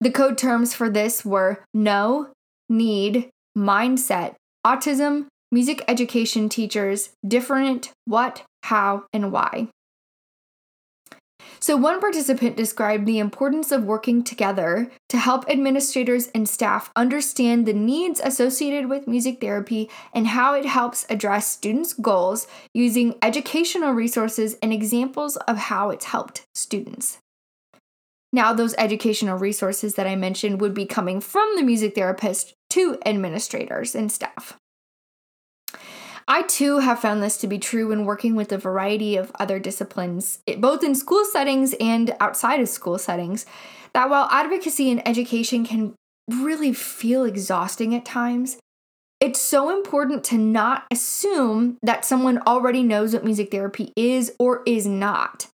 The 0.00 0.10
code 0.10 0.36
terms 0.36 0.74
for 0.74 0.90
this 0.90 1.24
were 1.24 1.64
know, 1.72 2.30
need, 2.68 3.30
mindset, 3.56 4.34
autism, 4.66 5.26
music 5.52 5.84
education 5.86 6.48
teachers, 6.48 7.10
different, 7.26 7.92
what, 8.04 8.42
how, 8.64 9.04
and 9.12 9.30
why. 9.30 9.68
So, 11.60 11.76
one 11.76 12.00
participant 12.00 12.56
described 12.56 13.06
the 13.06 13.18
importance 13.18 13.72
of 13.72 13.84
working 13.84 14.22
together 14.22 14.90
to 15.08 15.18
help 15.18 15.48
administrators 15.48 16.28
and 16.34 16.48
staff 16.48 16.90
understand 16.94 17.64
the 17.64 17.72
needs 17.72 18.20
associated 18.22 18.88
with 18.88 19.08
music 19.08 19.40
therapy 19.40 19.88
and 20.12 20.28
how 20.28 20.54
it 20.54 20.66
helps 20.66 21.06
address 21.08 21.46
students' 21.46 21.94
goals 21.94 22.46
using 22.74 23.14
educational 23.22 23.92
resources 23.92 24.56
and 24.62 24.72
examples 24.72 25.36
of 25.48 25.56
how 25.56 25.90
it's 25.90 26.06
helped 26.06 26.42
students. 26.54 27.18
Now, 28.32 28.52
those 28.52 28.74
educational 28.76 29.38
resources 29.38 29.94
that 29.94 30.06
I 30.06 30.16
mentioned 30.16 30.60
would 30.60 30.74
be 30.74 30.86
coming 30.86 31.20
from 31.20 31.54
the 31.56 31.62
music 31.62 31.94
therapist 31.94 32.52
to 32.70 32.98
administrators 33.06 33.94
and 33.94 34.10
staff. 34.10 34.58
I 36.26 36.42
too 36.42 36.78
have 36.78 37.00
found 37.00 37.22
this 37.22 37.36
to 37.38 37.46
be 37.46 37.58
true 37.58 37.88
when 37.88 38.06
working 38.06 38.34
with 38.34 38.50
a 38.52 38.58
variety 38.58 39.16
of 39.16 39.30
other 39.38 39.58
disciplines, 39.58 40.38
both 40.58 40.82
in 40.82 40.94
school 40.94 41.24
settings 41.24 41.74
and 41.78 42.16
outside 42.20 42.60
of 42.60 42.68
school 42.68 42.98
settings, 42.98 43.44
that 43.92 44.08
while 44.08 44.28
advocacy 44.30 44.90
and 44.90 45.06
education 45.06 45.64
can 45.64 45.94
really 46.30 46.72
feel 46.72 47.24
exhausting 47.24 47.94
at 47.94 48.04
times, 48.04 48.58
it's 49.20 49.40
so 49.40 49.70
important 49.70 50.24
to 50.24 50.38
not 50.38 50.84
assume 50.90 51.76
that 51.82 52.04
someone 52.04 52.42
already 52.46 52.82
knows 52.82 53.14
what 53.14 53.24
music 53.24 53.50
therapy 53.50 53.92
is 53.96 54.34
or 54.38 54.62
is 54.66 54.86
not. 54.86 55.48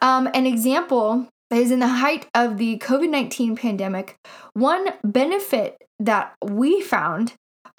Um, 0.00 0.28
an 0.34 0.46
example 0.46 1.28
is 1.50 1.70
in 1.70 1.80
the 1.80 1.88
height 1.88 2.26
of 2.34 2.58
the 2.58 2.78
COVID 2.78 3.10
19 3.10 3.56
pandemic, 3.56 4.16
one 4.54 4.88
benefit 5.02 5.76
that 5.98 6.34
we 6.42 6.80
found 6.80 7.34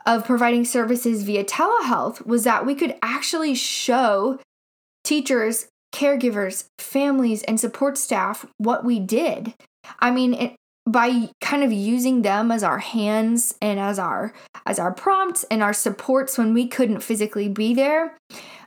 of 0.05 0.25
providing 0.25 0.65
services 0.65 1.23
via 1.23 1.43
telehealth 1.43 2.25
was 2.25 2.43
that 2.43 2.65
we 2.65 2.75
could 2.75 2.95
actually 3.01 3.55
show 3.55 4.39
teachers, 5.03 5.67
caregivers, 5.93 6.65
families, 6.77 7.43
and 7.43 7.59
support 7.59 7.97
staff 7.97 8.45
what 8.57 8.83
we 8.83 8.99
did. 8.99 9.53
I 9.99 10.11
mean, 10.11 10.33
it, 10.33 10.55
by 10.87 11.29
kind 11.41 11.63
of 11.63 11.73
using 11.73 12.21
them 12.21 12.51
as 12.51 12.63
our 12.63 12.79
hands 12.79 13.55
and 13.61 13.79
as 13.79 13.97
our 13.97 14.33
as 14.65 14.77
our 14.79 14.93
prompts 14.93 15.43
and 15.49 15.63
our 15.63 15.73
supports 15.73 16.37
when 16.37 16.53
we 16.53 16.67
couldn't 16.67 17.01
physically 17.01 17.49
be 17.49 17.73
there 17.73 18.15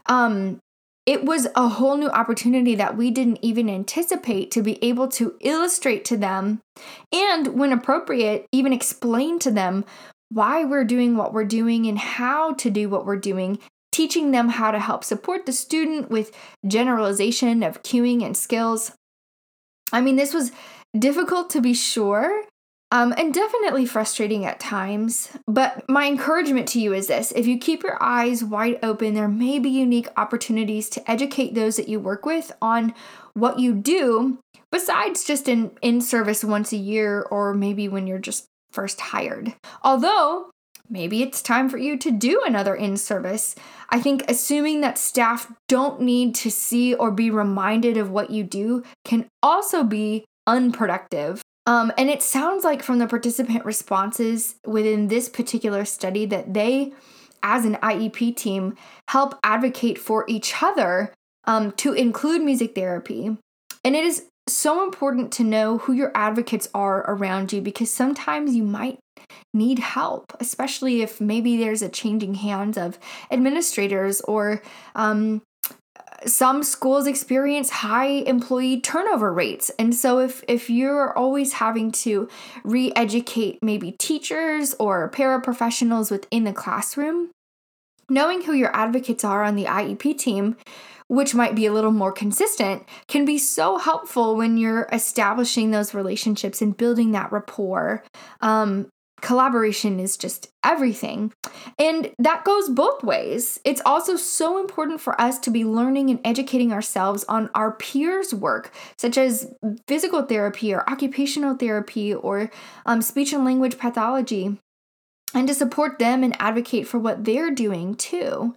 um 0.07 0.59
it 1.07 1.25
was 1.25 1.47
a 1.54 1.68
whole 1.68 1.97
new 1.97 2.09
opportunity 2.09 2.75
that 2.75 2.97
we 2.97 3.11
didn't 3.11 3.38
even 3.40 3.71
anticipate 3.71 4.50
to 4.50 4.62
be 4.62 4.83
able 4.85 5.09
to 5.09 5.37
illustrate 5.40 6.04
to 6.04 6.16
them 6.16 6.61
and 7.12 7.59
when 7.59 7.73
appropriate 7.73 8.47
even 8.52 8.73
explain 8.73 9.38
to 9.38 9.50
them 9.50 9.85
why 10.30 10.64
we're 10.64 10.85
doing 10.85 11.16
what 11.16 11.32
we're 11.32 11.44
doing 11.44 11.87
and 11.87 11.99
how 11.99 12.52
to 12.54 12.70
do 12.70 12.88
what 12.88 13.06
we're 13.06 13.16
doing 13.16 13.58
teaching 13.90 14.30
them 14.30 14.50
how 14.50 14.70
to 14.70 14.78
help 14.78 15.02
support 15.02 15.47
the 15.47 15.52
student 15.52 16.11
with 16.11 16.30
generalization 16.66 17.62
of 17.62 17.82
cueing 17.82 18.25
and 18.25 18.37
skills 18.37 18.92
i 19.92 20.00
mean 20.00 20.16
this 20.16 20.35
was 20.35 20.52
difficult 20.97 21.50
to 21.50 21.61
be 21.61 21.75
sure, 21.75 22.44
um, 22.90 23.12
and 23.18 23.35
definitely 23.35 23.85
frustrating 23.85 24.44
at 24.44 24.61
times. 24.61 25.30
But 25.47 25.88
my 25.88 26.06
encouragement 26.06 26.68
to 26.68 26.80
you 26.80 26.94
is 26.94 27.08
this 27.08 27.32
if 27.32 27.47
you 27.47 27.58
keep 27.58 27.82
your 27.82 28.02
eyes 28.02 28.42
wide 28.42 28.78
open, 28.82 29.14
there 29.14 29.28
may 29.28 29.58
be 29.58 29.68
unique 29.68 30.08
opportunities 30.16 30.88
to 30.90 31.11
educate 31.11 31.54
those 31.54 31.76
that 31.76 31.88
you 31.88 32.00
work 32.00 32.25
with 32.25 32.52
on 32.62 32.94
what 33.35 33.58
you 33.58 33.75
do, 33.75 34.38
besides 34.73 35.25
just 35.25 35.49
in, 35.49 35.70
in 35.82 36.00
service 36.00 36.42
once 36.42 36.73
a 36.73 36.76
year 36.76 37.23
or 37.23 37.54
maybe 37.54 37.88
when 37.88 38.06
you're 38.06 38.18
just 38.18 38.47
first 38.70 39.00
hired. 39.00 39.54
Although, 39.82 40.50
Maybe 40.90 41.22
it's 41.22 41.42
time 41.42 41.68
for 41.68 41.76
you 41.76 41.98
to 41.98 42.10
do 42.10 42.42
another 42.46 42.75
in 42.75 42.96
service. 42.96 43.54
I 43.90 44.00
think 44.00 44.25
assuming 44.28 44.80
that 44.80 44.96
staff 44.96 45.52
don't 45.68 46.00
need 46.00 46.34
to 46.37 46.50
see 46.50 46.94
or 46.94 47.10
be 47.10 47.30
reminded 47.30 47.96
of 47.98 48.10
what 48.10 48.30
you 48.30 48.42
do 48.42 48.82
can 49.04 49.28
also 49.42 49.84
be 49.84 50.25
unproductive. 50.46 51.42
Um, 51.66 51.92
and 51.98 52.08
it 52.08 52.22
sounds 52.22 52.64
like 52.64 52.82
from 52.82 52.98
the 52.98 53.06
participant 53.06 53.66
responses 53.66 54.54
within 54.66 55.08
this 55.08 55.28
particular 55.28 55.84
study 55.84 56.25
that 56.25 56.54
they, 56.54 56.94
as 57.42 57.66
an 57.66 57.75
IEP 57.76 58.34
team, 58.37 58.75
help 59.08 59.38
advocate 59.44 59.98
for 59.98 60.25
each 60.26 60.62
other 60.62 61.12
um, 61.44 61.72
to 61.72 61.92
include 61.92 62.40
music 62.40 62.75
therapy. 62.75 63.37
And 63.84 63.94
it 63.94 64.04
is 64.04 64.25
so 64.57 64.83
important 64.83 65.33
to 65.33 65.45
know 65.45 65.78
who 65.78 65.93
your 65.93 66.12
advocates 66.14 66.69
are 66.75 67.00
around 67.11 67.52
you 67.52 67.61
because 67.61 67.90
sometimes 67.90 68.55
you 68.55 68.62
might 68.62 68.99
need 69.52 69.78
help, 69.78 70.33
especially 70.40 71.02
if 71.02 71.21
maybe 71.21 71.57
there's 71.57 71.83
a 71.83 71.88
changing 71.88 72.35
hands 72.35 72.78
of 72.78 72.99
administrators 73.31 74.21
or 74.23 74.62
um, 74.95 75.43
some 76.26 76.62
schools 76.62 77.07
experience 77.07 77.71
high 77.71 78.07
employee 78.07 78.81
turnover 78.81 79.33
rates. 79.33 79.71
And 79.78 79.95
so 79.95 80.19
if 80.19 80.43
if 80.49 80.69
you're 80.69 81.17
always 81.17 81.55
having 81.55 81.93
to 81.93 82.28
re-educate 82.64 83.59
maybe 83.62 83.93
teachers 83.93 84.75
or 84.78 85.11
paraprofessionals 85.11 86.11
within 86.11 86.45
the 86.45 86.52
classroom 86.52 87.31
knowing 88.11 88.43
who 88.43 88.52
your 88.52 88.75
advocates 88.75 89.25
are 89.25 89.45
on 89.45 89.55
the 89.55 89.64
IEP 89.64 90.17
team 90.19 90.57
which 91.08 91.34
might 91.34 91.54
be 91.54 91.66
a 91.66 91.72
little 91.72 91.90
more 91.90 92.12
consistent 92.12 92.84
can 93.08 93.24
be 93.24 93.38
so 93.38 93.78
helpful 93.78 94.36
when 94.36 94.56
you're 94.56 94.88
establishing 94.92 95.70
those 95.70 95.94
relationships 95.94 96.62
and 96.62 96.76
building 96.76 97.12
that 97.12 97.32
rapport 97.32 98.04
um, 98.40 98.88
collaboration 99.20 99.98
is 100.00 100.16
just 100.16 100.48
everything. 100.64 101.32
And 101.78 102.12
that 102.18 102.44
goes 102.44 102.68
both 102.68 103.02
ways. 103.02 103.60
It's 103.64 103.82
also 103.84 104.16
so 104.16 104.60
important 104.60 105.00
for 105.00 105.20
us 105.20 105.38
to 105.40 105.50
be 105.50 105.64
learning 105.64 106.10
and 106.10 106.20
educating 106.24 106.72
ourselves 106.72 107.24
on 107.24 107.50
our 107.54 107.72
peers' 107.72 108.34
work, 108.34 108.72
such 108.96 109.18
as 109.18 109.52
physical 109.86 110.22
therapy 110.22 110.72
or 110.72 110.88
occupational 110.88 111.56
therapy 111.56 112.14
or 112.14 112.50
um, 112.86 113.02
speech 113.02 113.32
and 113.32 113.44
language 113.44 113.78
pathology, 113.78 114.58
and 115.34 115.48
to 115.48 115.54
support 115.54 115.98
them 115.98 116.22
and 116.22 116.36
advocate 116.38 116.86
for 116.86 116.98
what 116.98 117.24
they're 117.24 117.50
doing 117.50 117.94
too. 117.94 118.54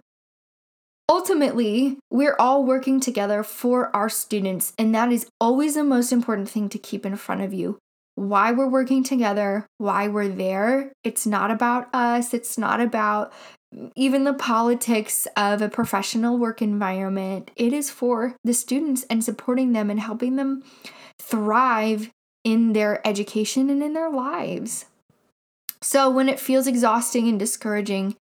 Ultimately, 1.08 1.98
we're 2.10 2.36
all 2.38 2.64
working 2.64 3.00
together 3.00 3.42
for 3.42 3.94
our 3.94 4.08
students, 4.08 4.72
and 4.78 4.94
that 4.94 5.12
is 5.12 5.28
always 5.40 5.74
the 5.74 5.84
most 5.84 6.12
important 6.12 6.48
thing 6.48 6.68
to 6.70 6.78
keep 6.78 7.04
in 7.04 7.16
front 7.16 7.42
of 7.42 7.52
you 7.52 7.78
why 8.14 8.52
we're 8.52 8.68
working 8.68 9.02
together, 9.02 9.66
why 9.78 10.08
we're 10.08 10.28
there. 10.28 10.92
It's 11.02 11.26
not 11.26 11.50
about 11.50 11.92
us, 11.94 12.34
it's 12.34 12.58
not 12.58 12.80
about 12.80 13.32
even 13.96 14.24
the 14.24 14.34
politics 14.34 15.26
of 15.36 15.62
a 15.62 15.68
professional 15.68 16.36
work 16.36 16.60
environment. 16.60 17.50
It 17.56 17.72
is 17.72 17.90
for 17.90 18.36
the 18.44 18.52
students 18.52 19.04
and 19.08 19.24
supporting 19.24 19.72
them 19.72 19.88
and 19.90 19.98
helping 19.98 20.36
them 20.36 20.62
thrive 21.18 22.10
in 22.44 22.74
their 22.74 23.06
education 23.06 23.70
and 23.70 23.82
in 23.82 23.94
their 23.94 24.10
lives. 24.10 24.86
So, 25.80 26.10
when 26.10 26.28
it 26.28 26.38
feels 26.38 26.66
exhausting 26.66 27.28
and 27.28 27.38
discouraging, 27.38 28.16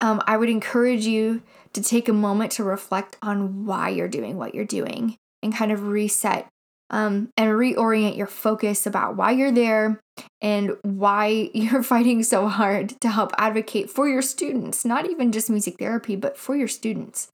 um, 0.00 0.20
I 0.26 0.36
would 0.36 0.50
encourage 0.50 1.06
you 1.06 1.42
to 1.72 1.82
take 1.82 2.08
a 2.08 2.12
moment 2.12 2.52
to 2.52 2.64
reflect 2.64 3.16
on 3.22 3.66
why 3.66 3.88
you're 3.88 4.08
doing 4.08 4.36
what 4.36 4.54
you're 4.54 4.64
doing 4.64 5.16
and 5.42 5.54
kind 5.54 5.72
of 5.72 5.88
reset 5.88 6.48
um, 6.90 7.28
and 7.36 7.50
reorient 7.50 8.16
your 8.16 8.26
focus 8.26 8.86
about 8.86 9.16
why 9.16 9.32
you're 9.32 9.52
there 9.52 10.00
and 10.40 10.72
why 10.82 11.50
you're 11.54 11.82
fighting 11.82 12.22
so 12.22 12.48
hard 12.48 13.00
to 13.00 13.08
help 13.08 13.32
advocate 13.38 13.90
for 13.90 14.08
your 14.08 14.22
students, 14.22 14.84
not 14.84 15.08
even 15.08 15.32
just 15.32 15.50
music 15.50 15.76
therapy, 15.78 16.16
but 16.16 16.36
for 16.36 16.56
your 16.56 16.68
students. 16.68 17.28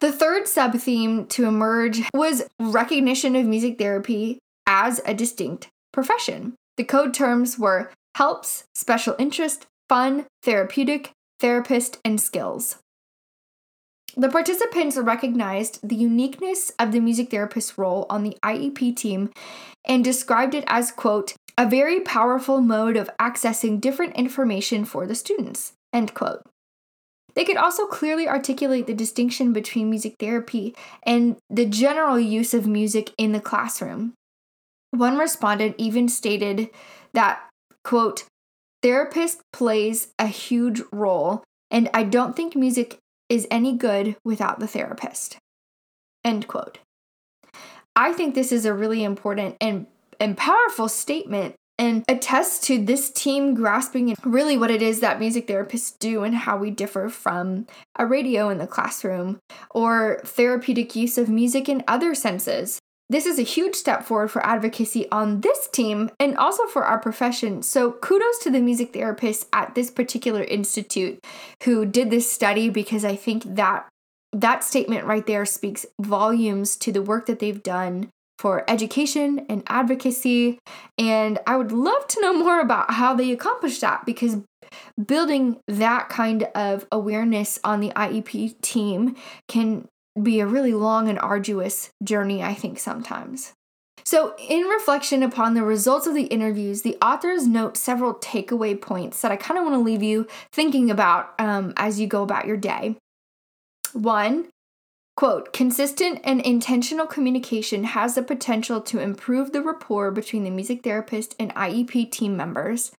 The 0.00 0.12
third 0.12 0.46
sub 0.46 0.74
theme 0.74 1.26
to 1.28 1.46
emerge 1.46 2.02
was 2.12 2.46
recognition 2.60 3.34
of 3.34 3.46
music 3.46 3.78
therapy 3.78 4.38
as 4.66 5.00
a 5.06 5.14
distinct 5.14 5.68
profession. 5.92 6.54
The 6.76 6.84
code 6.84 7.14
terms 7.14 7.58
were 7.58 7.90
helps, 8.16 8.64
special 8.74 9.16
interest, 9.18 9.66
fun, 9.88 10.26
therapeutic, 10.42 11.12
therapist, 11.40 11.98
and 12.04 12.20
skills. 12.20 12.76
The 14.18 14.30
participants 14.30 14.96
recognized 14.96 15.86
the 15.86 15.94
uniqueness 15.94 16.72
of 16.78 16.90
the 16.90 17.00
music 17.00 17.30
therapist's 17.30 17.76
role 17.76 18.06
on 18.08 18.22
the 18.22 18.36
IEP 18.42 18.96
team 18.96 19.30
and 19.84 20.02
described 20.02 20.54
it 20.54 20.64
as, 20.66 20.90
quote, 20.90 21.34
a 21.58 21.68
very 21.68 22.00
powerful 22.00 22.62
mode 22.62 22.96
of 22.96 23.10
accessing 23.20 23.80
different 23.80 24.16
information 24.16 24.86
for 24.86 25.06
the 25.06 25.14
students, 25.14 25.74
end 25.92 26.14
quote. 26.14 26.42
They 27.34 27.44
could 27.44 27.58
also 27.58 27.86
clearly 27.86 28.26
articulate 28.26 28.86
the 28.86 28.94
distinction 28.94 29.52
between 29.52 29.90
music 29.90 30.14
therapy 30.18 30.74
and 31.02 31.36
the 31.50 31.66
general 31.66 32.18
use 32.18 32.54
of 32.54 32.66
music 32.66 33.12
in 33.18 33.32
the 33.32 33.40
classroom. 33.40 34.14
One 34.92 35.18
respondent 35.18 35.74
even 35.76 36.08
stated 36.08 36.70
that, 37.12 37.42
quote, 37.84 38.24
therapist 38.82 39.42
plays 39.52 40.08
a 40.18 40.26
huge 40.26 40.80
role, 40.90 41.44
and 41.70 41.90
I 41.92 42.04
don't 42.04 42.34
think 42.34 42.56
music 42.56 42.98
is 43.28 43.46
any 43.50 43.76
good 43.76 44.16
without 44.24 44.60
the 44.60 44.66
therapist. 44.66 45.38
End 46.24 46.46
quote. 46.48 46.78
I 47.94 48.12
think 48.12 48.34
this 48.34 48.52
is 48.52 48.66
a 48.66 48.74
really 48.74 49.02
important 49.02 49.56
and, 49.60 49.86
and 50.20 50.36
powerful 50.36 50.88
statement 50.88 51.54
and 51.78 52.04
attests 52.08 52.66
to 52.66 52.82
this 52.82 53.10
team 53.10 53.54
grasping 53.54 54.14
really 54.24 54.56
what 54.56 54.70
it 54.70 54.80
is 54.80 55.00
that 55.00 55.20
music 55.20 55.46
therapists 55.46 55.98
do 55.98 56.24
and 56.24 56.34
how 56.34 56.56
we 56.56 56.70
differ 56.70 57.08
from 57.08 57.66
a 57.96 58.06
radio 58.06 58.48
in 58.48 58.58
the 58.58 58.66
classroom 58.66 59.38
or 59.70 60.20
therapeutic 60.24 60.96
use 60.96 61.18
of 61.18 61.28
music 61.28 61.68
in 61.68 61.84
other 61.86 62.14
senses. 62.14 62.80
This 63.08 63.24
is 63.24 63.38
a 63.38 63.42
huge 63.42 63.76
step 63.76 64.02
forward 64.02 64.32
for 64.32 64.44
advocacy 64.44 65.08
on 65.10 65.40
this 65.40 65.68
team 65.68 66.10
and 66.18 66.36
also 66.36 66.66
for 66.66 66.84
our 66.84 66.98
profession. 66.98 67.62
So, 67.62 67.92
kudos 67.92 68.38
to 68.40 68.50
the 68.50 68.60
music 68.60 68.92
therapists 68.92 69.46
at 69.52 69.74
this 69.74 69.90
particular 69.90 70.42
institute 70.42 71.24
who 71.62 71.86
did 71.86 72.10
this 72.10 72.30
study 72.30 72.68
because 72.68 73.04
I 73.04 73.14
think 73.14 73.44
that 73.44 73.88
that 74.32 74.64
statement 74.64 75.04
right 75.04 75.24
there 75.24 75.46
speaks 75.46 75.86
volumes 76.00 76.76
to 76.76 76.90
the 76.90 77.02
work 77.02 77.26
that 77.26 77.38
they've 77.38 77.62
done 77.62 78.10
for 78.38 78.68
education 78.68 79.46
and 79.48 79.62
advocacy. 79.68 80.58
And 80.98 81.38
I 81.46 81.56
would 81.56 81.72
love 81.72 82.06
to 82.08 82.20
know 82.20 82.32
more 82.32 82.60
about 82.60 82.92
how 82.92 83.14
they 83.14 83.30
accomplished 83.30 83.80
that 83.80 84.04
because 84.04 84.38
building 85.04 85.58
that 85.68 86.08
kind 86.08 86.44
of 86.54 86.86
awareness 86.90 87.58
on 87.62 87.80
the 87.80 87.90
IEP 87.90 88.60
team 88.60 89.14
can 89.48 89.86
be 90.22 90.40
a 90.40 90.46
really 90.46 90.72
long 90.72 91.08
and 91.08 91.18
arduous 91.18 91.90
journey, 92.02 92.42
I 92.42 92.54
think, 92.54 92.78
sometimes. 92.78 93.52
So, 94.04 94.36
in 94.38 94.62
reflection 94.62 95.22
upon 95.22 95.54
the 95.54 95.64
results 95.64 96.06
of 96.06 96.14
the 96.14 96.26
interviews, 96.26 96.82
the 96.82 96.96
authors 97.02 97.46
note 97.46 97.76
several 97.76 98.14
takeaway 98.14 98.80
points 98.80 99.20
that 99.20 99.32
I 99.32 99.36
kind 99.36 99.58
of 99.58 99.64
want 99.64 99.74
to 99.74 99.80
leave 99.80 100.02
you 100.02 100.28
thinking 100.52 100.90
about 100.90 101.34
um, 101.40 101.72
as 101.76 101.98
you 101.98 102.06
go 102.06 102.22
about 102.22 102.46
your 102.46 102.56
day. 102.56 102.96
One, 103.92 104.48
quote, 105.16 105.52
consistent 105.52 106.20
and 106.22 106.40
intentional 106.40 107.06
communication 107.06 107.84
has 107.84 108.14
the 108.14 108.22
potential 108.22 108.80
to 108.82 109.00
improve 109.00 109.50
the 109.50 109.62
rapport 109.62 110.12
between 110.12 110.44
the 110.44 110.50
music 110.50 110.84
therapist 110.84 111.34
and 111.40 111.52
IEP 111.54 112.10
team 112.12 112.36
members. 112.36 112.92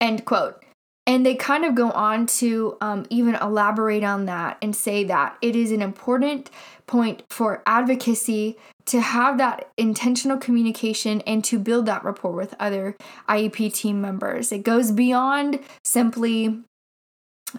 End 0.00 0.24
quote. 0.26 0.62
And 1.08 1.24
they 1.24 1.36
kind 1.36 1.64
of 1.64 1.74
go 1.74 1.90
on 1.92 2.26
to 2.26 2.76
um, 2.82 3.06
even 3.08 3.34
elaborate 3.34 4.04
on 4.04 4.26
that 4.26 4.58
and 4.60 4.76
say 4.76 5.04
that 5.04 5.38
it 5.40 5.56
is 5.56 5.72
an 5.72 5.80
important 5.80 6.50
point 6.86 7.22
for 7.30 7.62
advocacy 7.66 8.58
to 8.84 9.00
have 9.00 9.38
that 9.38 9.70
intentional 9.78 10.36
communication 10.36 11.22
and 11.22 11.42
to 11.44 11.58
build 11.58 11.86
that 11.86 12.04
rapport 12.04 12.32
with 12.32 12.54
other 12.60 12.94
IEP 13.26 13.72
team 13.72 14.02
members. 14.02 14.52
It 14.52 14.64
goes 14.64 14.92
beyond 14.92 15.60
simply 15.82 16.60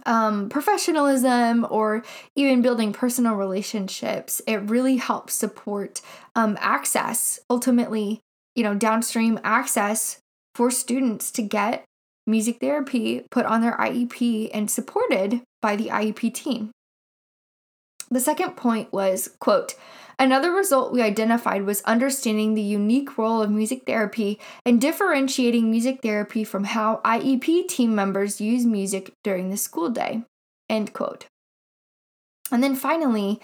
um, 0.05 0.49
professionalism 0.49 1.65
or 1.71 2.03
even 2.35 2.61
building 2.61 2.93
personal 2.93 3.33
relationships. 3.33 4.43
It 4.45 4.57
really 4.69 4.97
helps 4.97 5.33
support 5.33 6.01
um, 6.35 6.55
access, 6.61 7.39
ultimately, 7.49 8.21
you 8.53 8.61
know, 8.61 8.75
downstream 8.75 9.39
access 9.43 10.19
for 10.53 10.69
students 10.69 11.31
to 11.31 11.41
get 11.41 11.83
music 12.29 12.59
therapy 12.59 13.23
put 13.31 13.45
on 13.45 13.61
their 13.61 13.77
IEP 13.77 14.49
and 14.53 14.69
supported 14.69 15.41
by 15.61 15.75
the 15.75 15.87
IEP 15.87 16.33
team. 16.33 16.71
The 18.11 18.19
second 18.19 18.55
point 18.55 18.91
was, 18.91 19.35
quote, 19.39 19.75
Another 20.17 20.51
result 20.51 20.91
we 20.91 21.01
identified 21.01 21.63
was 21.63 21.81
understanding 21.83 22.53
the 22.53 22.61
unique 22.61 23.17
role 23.17 23.41
of 23.41 23.49
music 23.49 23.83
therapy 23.85 24.37
and 24.65 24.81
differentiating 24.81 25.71
music 25.71 26.01
therapy 26.01 26.43
from 26.43 26.65
how 26.65 26.99
IEP 27.05 27.69
team 27.69 27.95
members 27.95 28.41
use 28.41 28.65
music 28.65 29.13
during 29.23 29.49
the 29.49 29.55
school 29.55 29.89
day. 29.89 30.23
End 30.69 30.91
quote. 30.91 31.25
And 32.51 32.61
then 32.61 32.75
finally, 32.75 33.39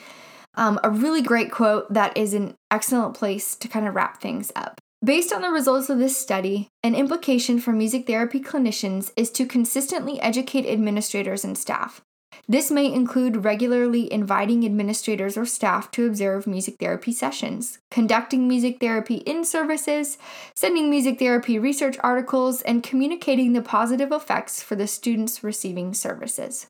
um, 0.55 0.77
a 0.83 0.89
really 0.89 1.21
great 1.21 1.49
quote 1.49 1.91
that 1.93 2.17
is 2.17 2.33
an 2.33 2.55
excellent 2.69 3.15
place 3.15 3.55
to 3.55 3.69
kind 3.69 3.87
of 3.87 3.95
wrap 3.95 4.19
things 4.19 4.51
up. 4.53 4.81
Based 5.05 5.31
on 5.31 5.43
the 5.43 5.51
results 5.51 5.91
of 5.91 5.99
this 5.99 6.17
study, 6.17 6.69
an 6.81 6.95
implication 6.95 7.59
for 7.59 7.71
music 7.71 8.07
therapy 8.07 8.39
clinicians 8.39 9.11
is 9.15 9.29
to 9.33 9.45
consistently 9.45 10.19
educate 10.19 10.65
administrators 10.65 11.43
and 11.45 11.55
staff. 11.55 12.01
This 12.47 12.71
may 12.71 12.91
include 12.91 13.45
regularly 13.45 14.11
inviting 14.11 14.65
administrators 14.65 15.37
or 15.37 15.45
staff 15.45 15.91
to 15.91 16.07
observe 16.07 16.47
music 16.47 16.77
therapy 16.79 17.11
sessions, 17.11 17.77
conducting 17.91 18.47
music 18.47 18.79
therapy 18.79 19.17
in 19.17 19.45
services, 19.45 20.17
sending 20.55 20.89
music 20.89 21.19
therapy 21.19 21.59
research 21.59 21.97
articles, 21.99 22.63
and 22.63 22.81
communicating 22.81 23.53
the 23.53 23.61
positive 23.61 24.11
effects 24.11 24.63
for 24.63 24.75
the 24.75 24.87
students 24.87 25.43
receiving 25.43 25.93
services. 25.93 26.65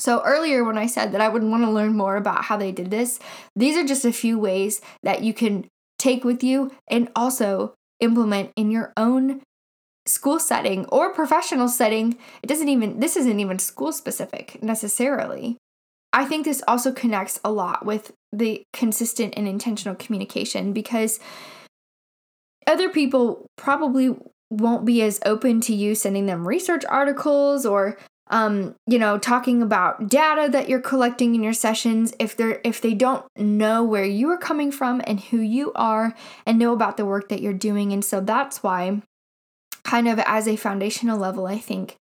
So, 0.00 0.20
earlier 0.24 0.64
when 0.64 0.76
I 0.76 0.86
said 0.86 1.12
that 1.12 1.20
I 1.20 1.28
would 1.28 1.44
want 1.44 1.62
to 1.62 1.70
learn 1.70 1.96
more 1.96 2.16
about 2.16 2.46
how 2.46 2.56
they 2.56 2.72
did 2.72 2.90
this, 2.90 3.20
these 3.54 3.76
are 3.76 3.86
just 3.86 4.04
a 4.04 4.12
few 4.12 4.36
ways 4.36 4.80
that 5.04 5.22
you 5.22 5.32
can 5.32 5.70
take 5.98 6.24
with 6.24 6.42
you 6.42 6.72
and 6.88 7.10
also 7.16 7.74
implement 8.00 8.52
in 8.56 8.70
your 8.70 8.92
own 8.96 9.42
school 10.06 10.38
setting 10.38 10.86
or 10.86 11.12
professional 11.12 11.68
setting. 11.68 12.16
It 12.42 12.46
doesn't 12.46 12.68
even, 12.68 13.00
this 13.00 13.16
isn't 13.16 13.40
even 13.40 13.58
school 13.58 13.92
specific 13.92 14.62
necessarily. 14.62 15.56
I 16.12 16.24
think 16.24 16.44
this 16.44 16.62
also 16.66 16.92
connects 16.92 17.40
a 17.44 17.50
lot 17.50 17.84
with 17.84 18.12
the 18.32 18.62
consistent 18.72 19.34
and 19.36 19.46
intentional 19.46 19.94
communication 19.94 20.72
because 20.72 21.20
other 22.66 22.88
people 22.88 23.46
probably 23.56 24.16
won't 24.50 24.84
be 24.84 25.02
as 25.02 25.20
open 25.26 25.60
to 25.60 25.74
you 25.74 25.94
sending 25.94 26.26
them 26.26 26.46
research 26.46 26.84
articles 26.88 27.66
or 27.66 27.98
um, 28.28 28.74
you 28.86 28.98
know, 28.98 29.18
talking 29.18 29.62
about 29.62 30.08
data 30.08 30.50
that 30.50 30.68
you're 30.68 30.80
collecting 30.80 31.34
in 31.34 31.42
your 31.42 31.52
sessions 31.52 32.12
if 32.18 32.36
they're 32.36 32.60
if 32.64 32.80
they 32.80 32.94
don't 32.94 33.24
know 33.36 33.84
where 33.84 34.04
you 34.04 34.30
are 34.30 34.38
coming 34.38 34.72
from 34.72 35.00
and 35.06 35.20
who 35.20 35.38
you 35.38 35.72
are 35.74 36.14
and 36.44 36.58
know 36.58 36.72
about 36.72 36.96
the 36.96 37.06
work 37.06 37.28
that 37.28 37.40
you're 37.40 37.52
doing. 37.52 37.92
And 37.92 38.04
so 38.04 38.20
that's 38.20 38.62
why 38.62 39.02
kind 39.84 40.08
of 40.08 40.18
as 40.20 40.48
a 40.48 40.56
foundational 40.56 41.18
level, 41.18 41.46
I 41.46 41.58
think 41.58 41.96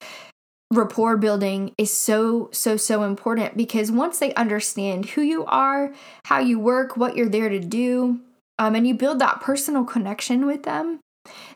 rapport 0.72 1.16
building 1.16 1.74
is 1.78 1.96
so 1.96 2.50
so 2.52 2.76
so 2.76 3.04
important 3.04 3.56
because 3.56 3.92
once 3.92 4.18
they 4.18 4.34
understand 4.34 5.06
who 5.06 5.22
you 5.22 5.46
are, 5.46 5.94
how 6.26 6.40
you 6.40 6.60
work, 6.60 6.98
what 6.98 7.16
you're 7.16 7.30
there 7.30 7.50
to 7.50 7.60
do, 7.60 8.20
um, 8.58 8.74
and 8.74 8.88
you 8.88 8.96
build 8.96 9.20
that 9.20 9.42
personal 9.42 9.84
connection 9.84 10.48
with 10.48 10.64
them, 10.64 11.00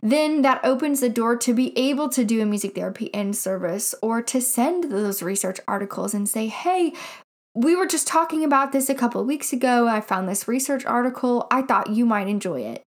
then 0.02 0.42
that 0.42 0.62
opens 0.64 1.00
the 1.00 1.10
door 1.10 1.36
to 1.38 1.54
be 1.54 1.78
able 1.78 2.10
to 2.10 2.24
do 2.24 2.42
a 2.42 2.46
music 2.46 2.76
therapy 2.76 3.06
in 3.08 3.34
service 3.34 3.96
or 4.02 4.22
to 4.22 4.42
send 4.42 4.92
those 4.92 5.22
research 5.22 5.60
articles 5.68 6.14
and 6.14 6.28
say, 6.28 6.48
hey, 6.48 6.94
we 7.56 7.76
were 7.76 7.88
just 7.88 8.08
talking 8.08 8.44
about 8.44 8.72
this 8.72 8.90
a 8.90 8.96
couple 8.96 9.24
weeks 9.24 9.52
ago. 9.52 9.88
I 9.88 10.02
found 10.02 10.30
this 10.30 10.48
research 10.48 10.86
article. 10.86 11.48
I 11.52 11.62
thought 11.62 11.90
you 11.90 12.06
might 12.06 12.28
enjoy 12.28 12.62
it. 12.62 12.84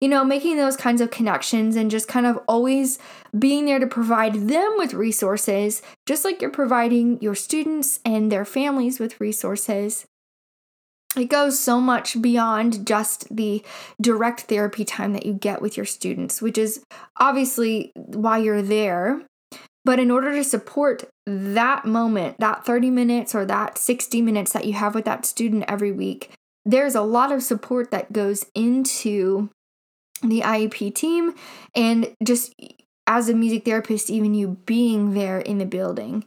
You 0.00 0.08
know, 0.08 0.24
making 0.24 0.56
those 0.56 0.76
kinds 0.76 1.00
of 1.00 1.10
connections 1.10 1.74
and 1.74 1.90
just 1.90 2.08
kind 2.08 2.26
of 2.26 2.38
always 2.46 2.98
being 3.38 3.64
there 3.64 3.78
to 3.78 3.86
provide 3.86 4.48
them 4.48 4.74
with 4.76 4.92
resources, 4.92 5.80
just 6.06 6.24
like 6.24 6.42
you're 6.42 6.50
providing 6.50 7.20
your 7.22 7.34
students 7.34 8.00
and 8.04 8.30
their 8.30 8.44
families 8.44 8.98
with 8.98 9.20
resources 9.20 10.06
it 11.16 11.26
goes 11.26 11.58
so 11.58 11.80
much 11.80 12.20
beyond 12.20 12.86
just 12.86 13.34
the 13.34 13.64
direct 14.00 14.42
therapy 14.42 14.84
time 14.84 15.12
that 15.14 15.26
you 15.26 15.32
get 15.32 15.62
with 15.62 15.76
your 15.76 15.86
students, 15.86 16.42
which 16.42 16.58
is 16.58 16.84
obviously 17.16 17.92
why 17.94 18.38
you're 18.38 18.62
there. 18.62 19.22
But 19.84 19.98
in 19.98 20.10
order 20.10 20.32
to 20.34 20.44
support 20.44 21.04
that 21.26 21.84
moment, 21.84 22.38
that 22.40 22.66
30 22.66 22.90
minutes 22.90 23.34
or 23.34 23.44
that 23.46 23.78
60 23.78 24.20
minutes 24.20 24.52
that 24.52 24.64
you 24.64 24.74
have 24.74 24.94
with 24.94 25.04
that 25.04 25.24
student 25.24 25.64
every 25.68 25.92
week, 25.92 26.32
there's 26.64 26.96
a 26.96 27.02
lot 27.02 27.32
of 27.32 27.42
support 27.42 27.92
that 27.92 28.12
goes 28.12 28.44
into 28.54 29.48
the 30.22 30.40
IEP 30.40 30.94
team 30.94 31.34
and 31.74 32.14
just 32.24 32.52
as 33.06 33.28
a 33.28 33.34
music 33.34 33.64
therapist, 33.64 34.10
even 34.10 34.34
you 34.34 34.58
being 34.66 35.14
there 35.14 35.38
in 35.38 35.58
the 35.58 35.66
building 35.66 36.24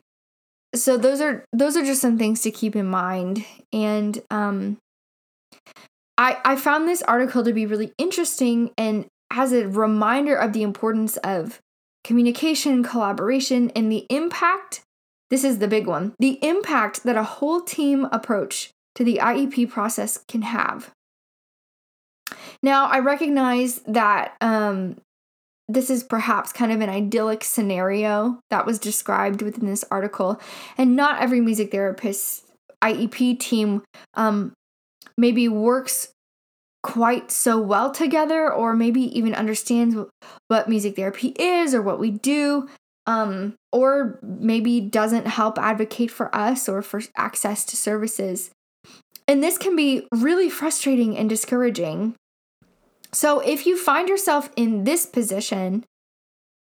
so 0.75 0.97
those 0.97 1.21
are 1.21 1.45
those 1.53 1.75
are 1.75 1.85
just 1.85 2.01
some 2.01 2.17
things 2.17 2.41
to 2.41 2.51
keep 2.51 2.75
in 2.75 2.85
mind 2.85 3.45
and 3.73 4.21
um 4.29 4.77
I 6.17 6.37
I 6.45 6.55
found 6.55 6.87
this 6.87 7.01
article 7.03 7.43
to 7.43 7.53
be 7.53 7.65
really 7.65 7.93
interesting 7.97 8.71
and 8.77 9.05
as 9.31 9.53
a 9.53 9.67
reminder 9.67 10.35
of 10.35 10.53
the 10.53 10.63
importance 10.63 11.17
of 11.17 11.59
communication, 12.03 12.83
collaboration 12.83 13.71
and 13.71 13.91
the 13.91 14.05
impact 14.09 14.81
this 15.29 15.43
is 15.43 15.59
the 15.59 15.67
big 15.67 15.87
one. 15.87 16.13
The 16.19 16.39
impact 16.41 17.03
that 17.03 17.15
a 17.15 17.23
whole 17.23 17.61
team 17.61 18.07
approach 18.11 18.71
to 18.95 19.03
the 19.03 19.19
IEP 19.21 19.69
process 19.69 20.17
can 20.27 20.41
have. 20.41 20.91
Now, 22.61 22.85
I 22.85 22.99
recognize 22.99 23.79
that 23.87 24.35
um, 24.41 24.97
this 25.69 25.91
is 25.91 26.03
perhaps 26.03 26.51
kind 26.51 26.71
of 26.71 26.81
an 26.81 26.89
idyllic 26.89 27.43
scenario 27.43 28.39
that 28.49 28.65
was 28.65 28.79
described 28.79 29.43
within 29.43 29.67
this 29.67 29.85
article, 29.91 30.41
and 30.77 30.95
not 30.95 31.21
every 31.21 31.39
music 31.39 31.71
therapist 31.71 32.45
IEP 32.81 33.39
team 33.39 33.83
um, 34.15 34.53
maybe 35.17 35.47
works 35.47 36.11
quite 36.81 37.29
so 37.29 37.61
well 37.61 37.91
together, 37.91 38.51
or 38.51 38.75
maybe 38.75 39.01
even 39.17 39.35
understands 39.35 39.95
what 40.47 40.67
music 40.67 40.95
therapy 40.95 41.29
is 41.37 41.75
or 41.75 41.81
what 41.81 41.99
we 41.99 42.09
do, 42.09 42.67
um, 43.05 43.53
or 43.71 44.19
maybe 44.23 44.81
doesn't 44.81 45.27
help 45.27 45.59
advocate 45.59 46.09
for 46.09 46.33
us 46.35 46.67
or 46.67 46.81
for 46.81 47.01
access 47.15 47.63
to 47.65 47.77
services. 47.77 48.49
And 49.27 49.43
this 49.43 49.59
can 49.59 49.75
be 49.75 50.07
really 50.11 50.49
frustrating 50.49 51.15
and 51.15 51.29
discouraging 51.29 52.15
so, 53.11 53.39
if 53.39 53.65
you 53.65 53.77
find 53.77 54.07
yourself 54.07 54.49
in 54.55 54.83
this 54.83 55.05
position, 55.05 55.83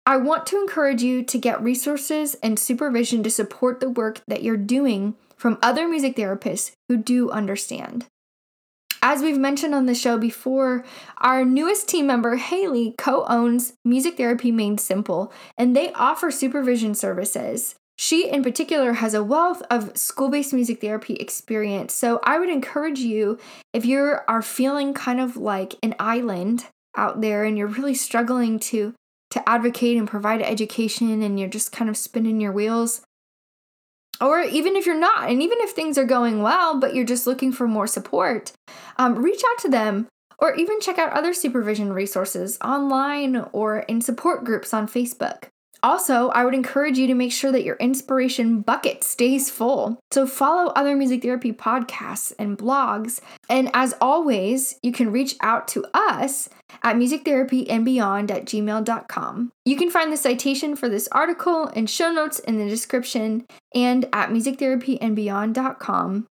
I 0.06 0.18
want 0.18 0.46
to 0.48 0.58
encourage 0.58 1.02
you 1.02 1.24
to 1.24 1.38
get 1.38 1.64
resources 1.64 2.36
and 2.44 2.60
supervision 2.60 3.24
to 3.24 3.30
support 3.30 3.80
the 3.80 3.90
work 3.90 4.22
that 4.28 4.44
you're 4.44 4.58
doing 4.58 5.16
from 5.38 5.58
other 5.62 5.88
music 5.88 6.18
therapists 6.18 6.72
who 6.90 6.98
do 6.98 7.32
understand. 7.32 8.06
As 9.02 9.22
we've 9.22 9.38
mentioned 9.38 9.76
on 9.76 9.86
the 9.86 9.96
show 9.96 10.18
before, 10.18 10.86
our 11.18 11.46
newest 11.46 11.88
team 11.90 12.08
member, 12.08 12.36
Haley, 12.36 12.96
co 12.98 13.26
owns 13.28 13.74
Music 13.86 14.18
Therapy 14.18 14.52
Made 14.52 14.80
Simple, 14.80 15.32
and 15.58 15.76
they 15.76 15.92
offer 15.94 16.32
supervision 16.32 16.96
services. 16.96 17.76
She, 18.04 18.28
in 18.28 18.44
particular, 18.44 18.92
has 18.92 19.14
a 19.14 19.24
wealth 19.24 19.64
of 19.70 19.98
school 19.98 20.28
based 20.28 20.52
music 20.52 20.82
therapy 20.82 21.14
experience. 21.14 21.94
So 21.94 22.20
I 22.22 22.38
would 22.38 22.50
encourage 22.50 23.00
you, 23.00 23.40
if 23.72 23.86
you 23.86 24.18
are 24.28 24.42
feeling 24.42 24.94
kind 24.94 25.22
of 25.22 25.38
like 25.38 25.76
an 25.82 25.96
island 26.00 26.66
out 26.98 27.22
there 27.22 27.46
and 27.46 27.58
you're 27.58 27.66
really 27.66 27.94
struggling 27.94 28.60
to, 28.60 28.94
to 29.30 29.50
advocate 29.50 29.96
and 29.96 30.06
provide 30.06 30.42
education 30.42 31.24
and 31.24 31.40
you're 31.40 31.48
just 31.48 31.72
kind 31.72 31.90
of 31.90 31.96
spinning 31.96 32.42
your 32.42 32.52
wheels, 32.52 33.00
or 34.20 34.42
even 34.42 34.76
if 34.76 34.86
you're 34.86 35.00
not, 35.00 35.30
and 35.30 35.42
even 35.42 35.60
if 35.62 35.70
things 35.70 35.98
are 35.98 36.04
going 36.04 36.42
well, 36.42 36.78
but 36.78 36.94
you're 36.94 37.06
just 37.06 37.26
looking 37.26 37.54
for 37.54 37.70
more 37.70 37.88
support, 37.88 38.52
um, 38.98 39.24
reach 39.24 39.44
out 39.50 39.60
to 39.60 39.70
them 39.70 40.08
or 40.40 40.54
even 40.56 40.82
check 40.82 40.98
out 40.98 41.14
other 41.14 41.34
supervision 41.34 41.94
resources 41.94 42.58
online 42.62 43.38
or 43.54 43.80
in 43.80 44.02
support 44.02 44.44
groups 44.44 44.74
on 44.74 44.90
Facebook. 44.90 45.46
Also, 45.84 46.30
I 46.30 46.46
would 46.46 46.56
encourage 46.56 46.98
you 46.98 47.08
to 47.08 47.14
make 47.14 47.34
sure 47.34 47.52
that 47.52 47.66
your 47.66 47.76
inspiration 47.76 48.62
bucket 48.62 49.04
stays 49.04 49.50
full. 49.50 50.00
So, 50.12 50.26
follow 50.26 50.72
other 50.72 50.96
music 50.96 51.22
therapy 51.22 51.52
podcasts 51.52 52.32
and 52.40 52.58
blogs. 52.58 53.20
And 53.50 53.70
as 53.74 53.94
always, 54.00 54.80
you 54.82 54.94
can 54.94 55.12
reach 55.12 55.36
out 55.42 55.68
to 55.70 55.86
us 55.94 56.50
at 56.84 56.96
musictherapyandbeyond 56.96 58.32
at 58.32 58.46
gmail.com. 58.46 59.52
You 59.66 59.76
can 59.76 59.90
find 59.92 60.12
the 60.12 60.18
citation 60.18 60.78
for 60.78 60.88
this 60.88 61.10
article 61.12 61.70
and 61.76 61.90
show 61.90 62.12
notes 62.12 62.40
in 62.40 62.58
the 62.58 62.70
description 62.70 63.46
and 63.76 64.06
at 64.14 64.30
musictherapyandbeyond.com. 64.30 66.28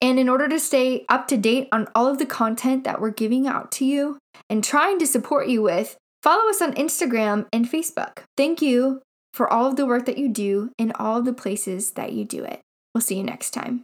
And 0.00 0.18
in 0.18 0.28
order 0.28 0.48
to 0.48 0.58
stay 0.58 1.04
up 1.08 1.28
to 1.28 1.36
date 1.36 1.68
on 1.72 1.88
all 1.94 2.06
of 2.06 2.18
the 2.18 2.26
content 2.26 2.84
that 2.84 3.00
we're 3.00 3.10
giving 3.10 3.46
out 3.46 3.70
to 3.72 3.84
you 3.84 4.18
and 4.48 4.62
trying 4.62 4.98
to 4.98 5.06
support 5.06 5.48
you 5.48 5.62
with, 5.62 5.96
follow 6.22 6.48
us 6.48 6.62
on 6.62 6.74
Instagram 6.74 7.46
and 7.52 7.70
Facebook. 7.70 8.24
Thank 8.36 8.62
you 8.62 9.02
for 9.32 9.52
all 9.52 9.66
of 9.66 9.76
the 9.76 9.86
work 9.86 10.06
that 10.06 10.18
you 10.18 10.28
do 10.28 10.70
in 10.78 10.92
all 10.92 11.18
of 11.18 11.24
the 11.24 11.32
places 11.32 11.92
that 11.92 12.12
you 12.12 12.24
do 12.24 12.42
it. 12.44 12.60
We'll 12.94 13.02
see 13.02 13.16
you 13.16 13.24
next 13.24 13.50
time. 13.50 13.82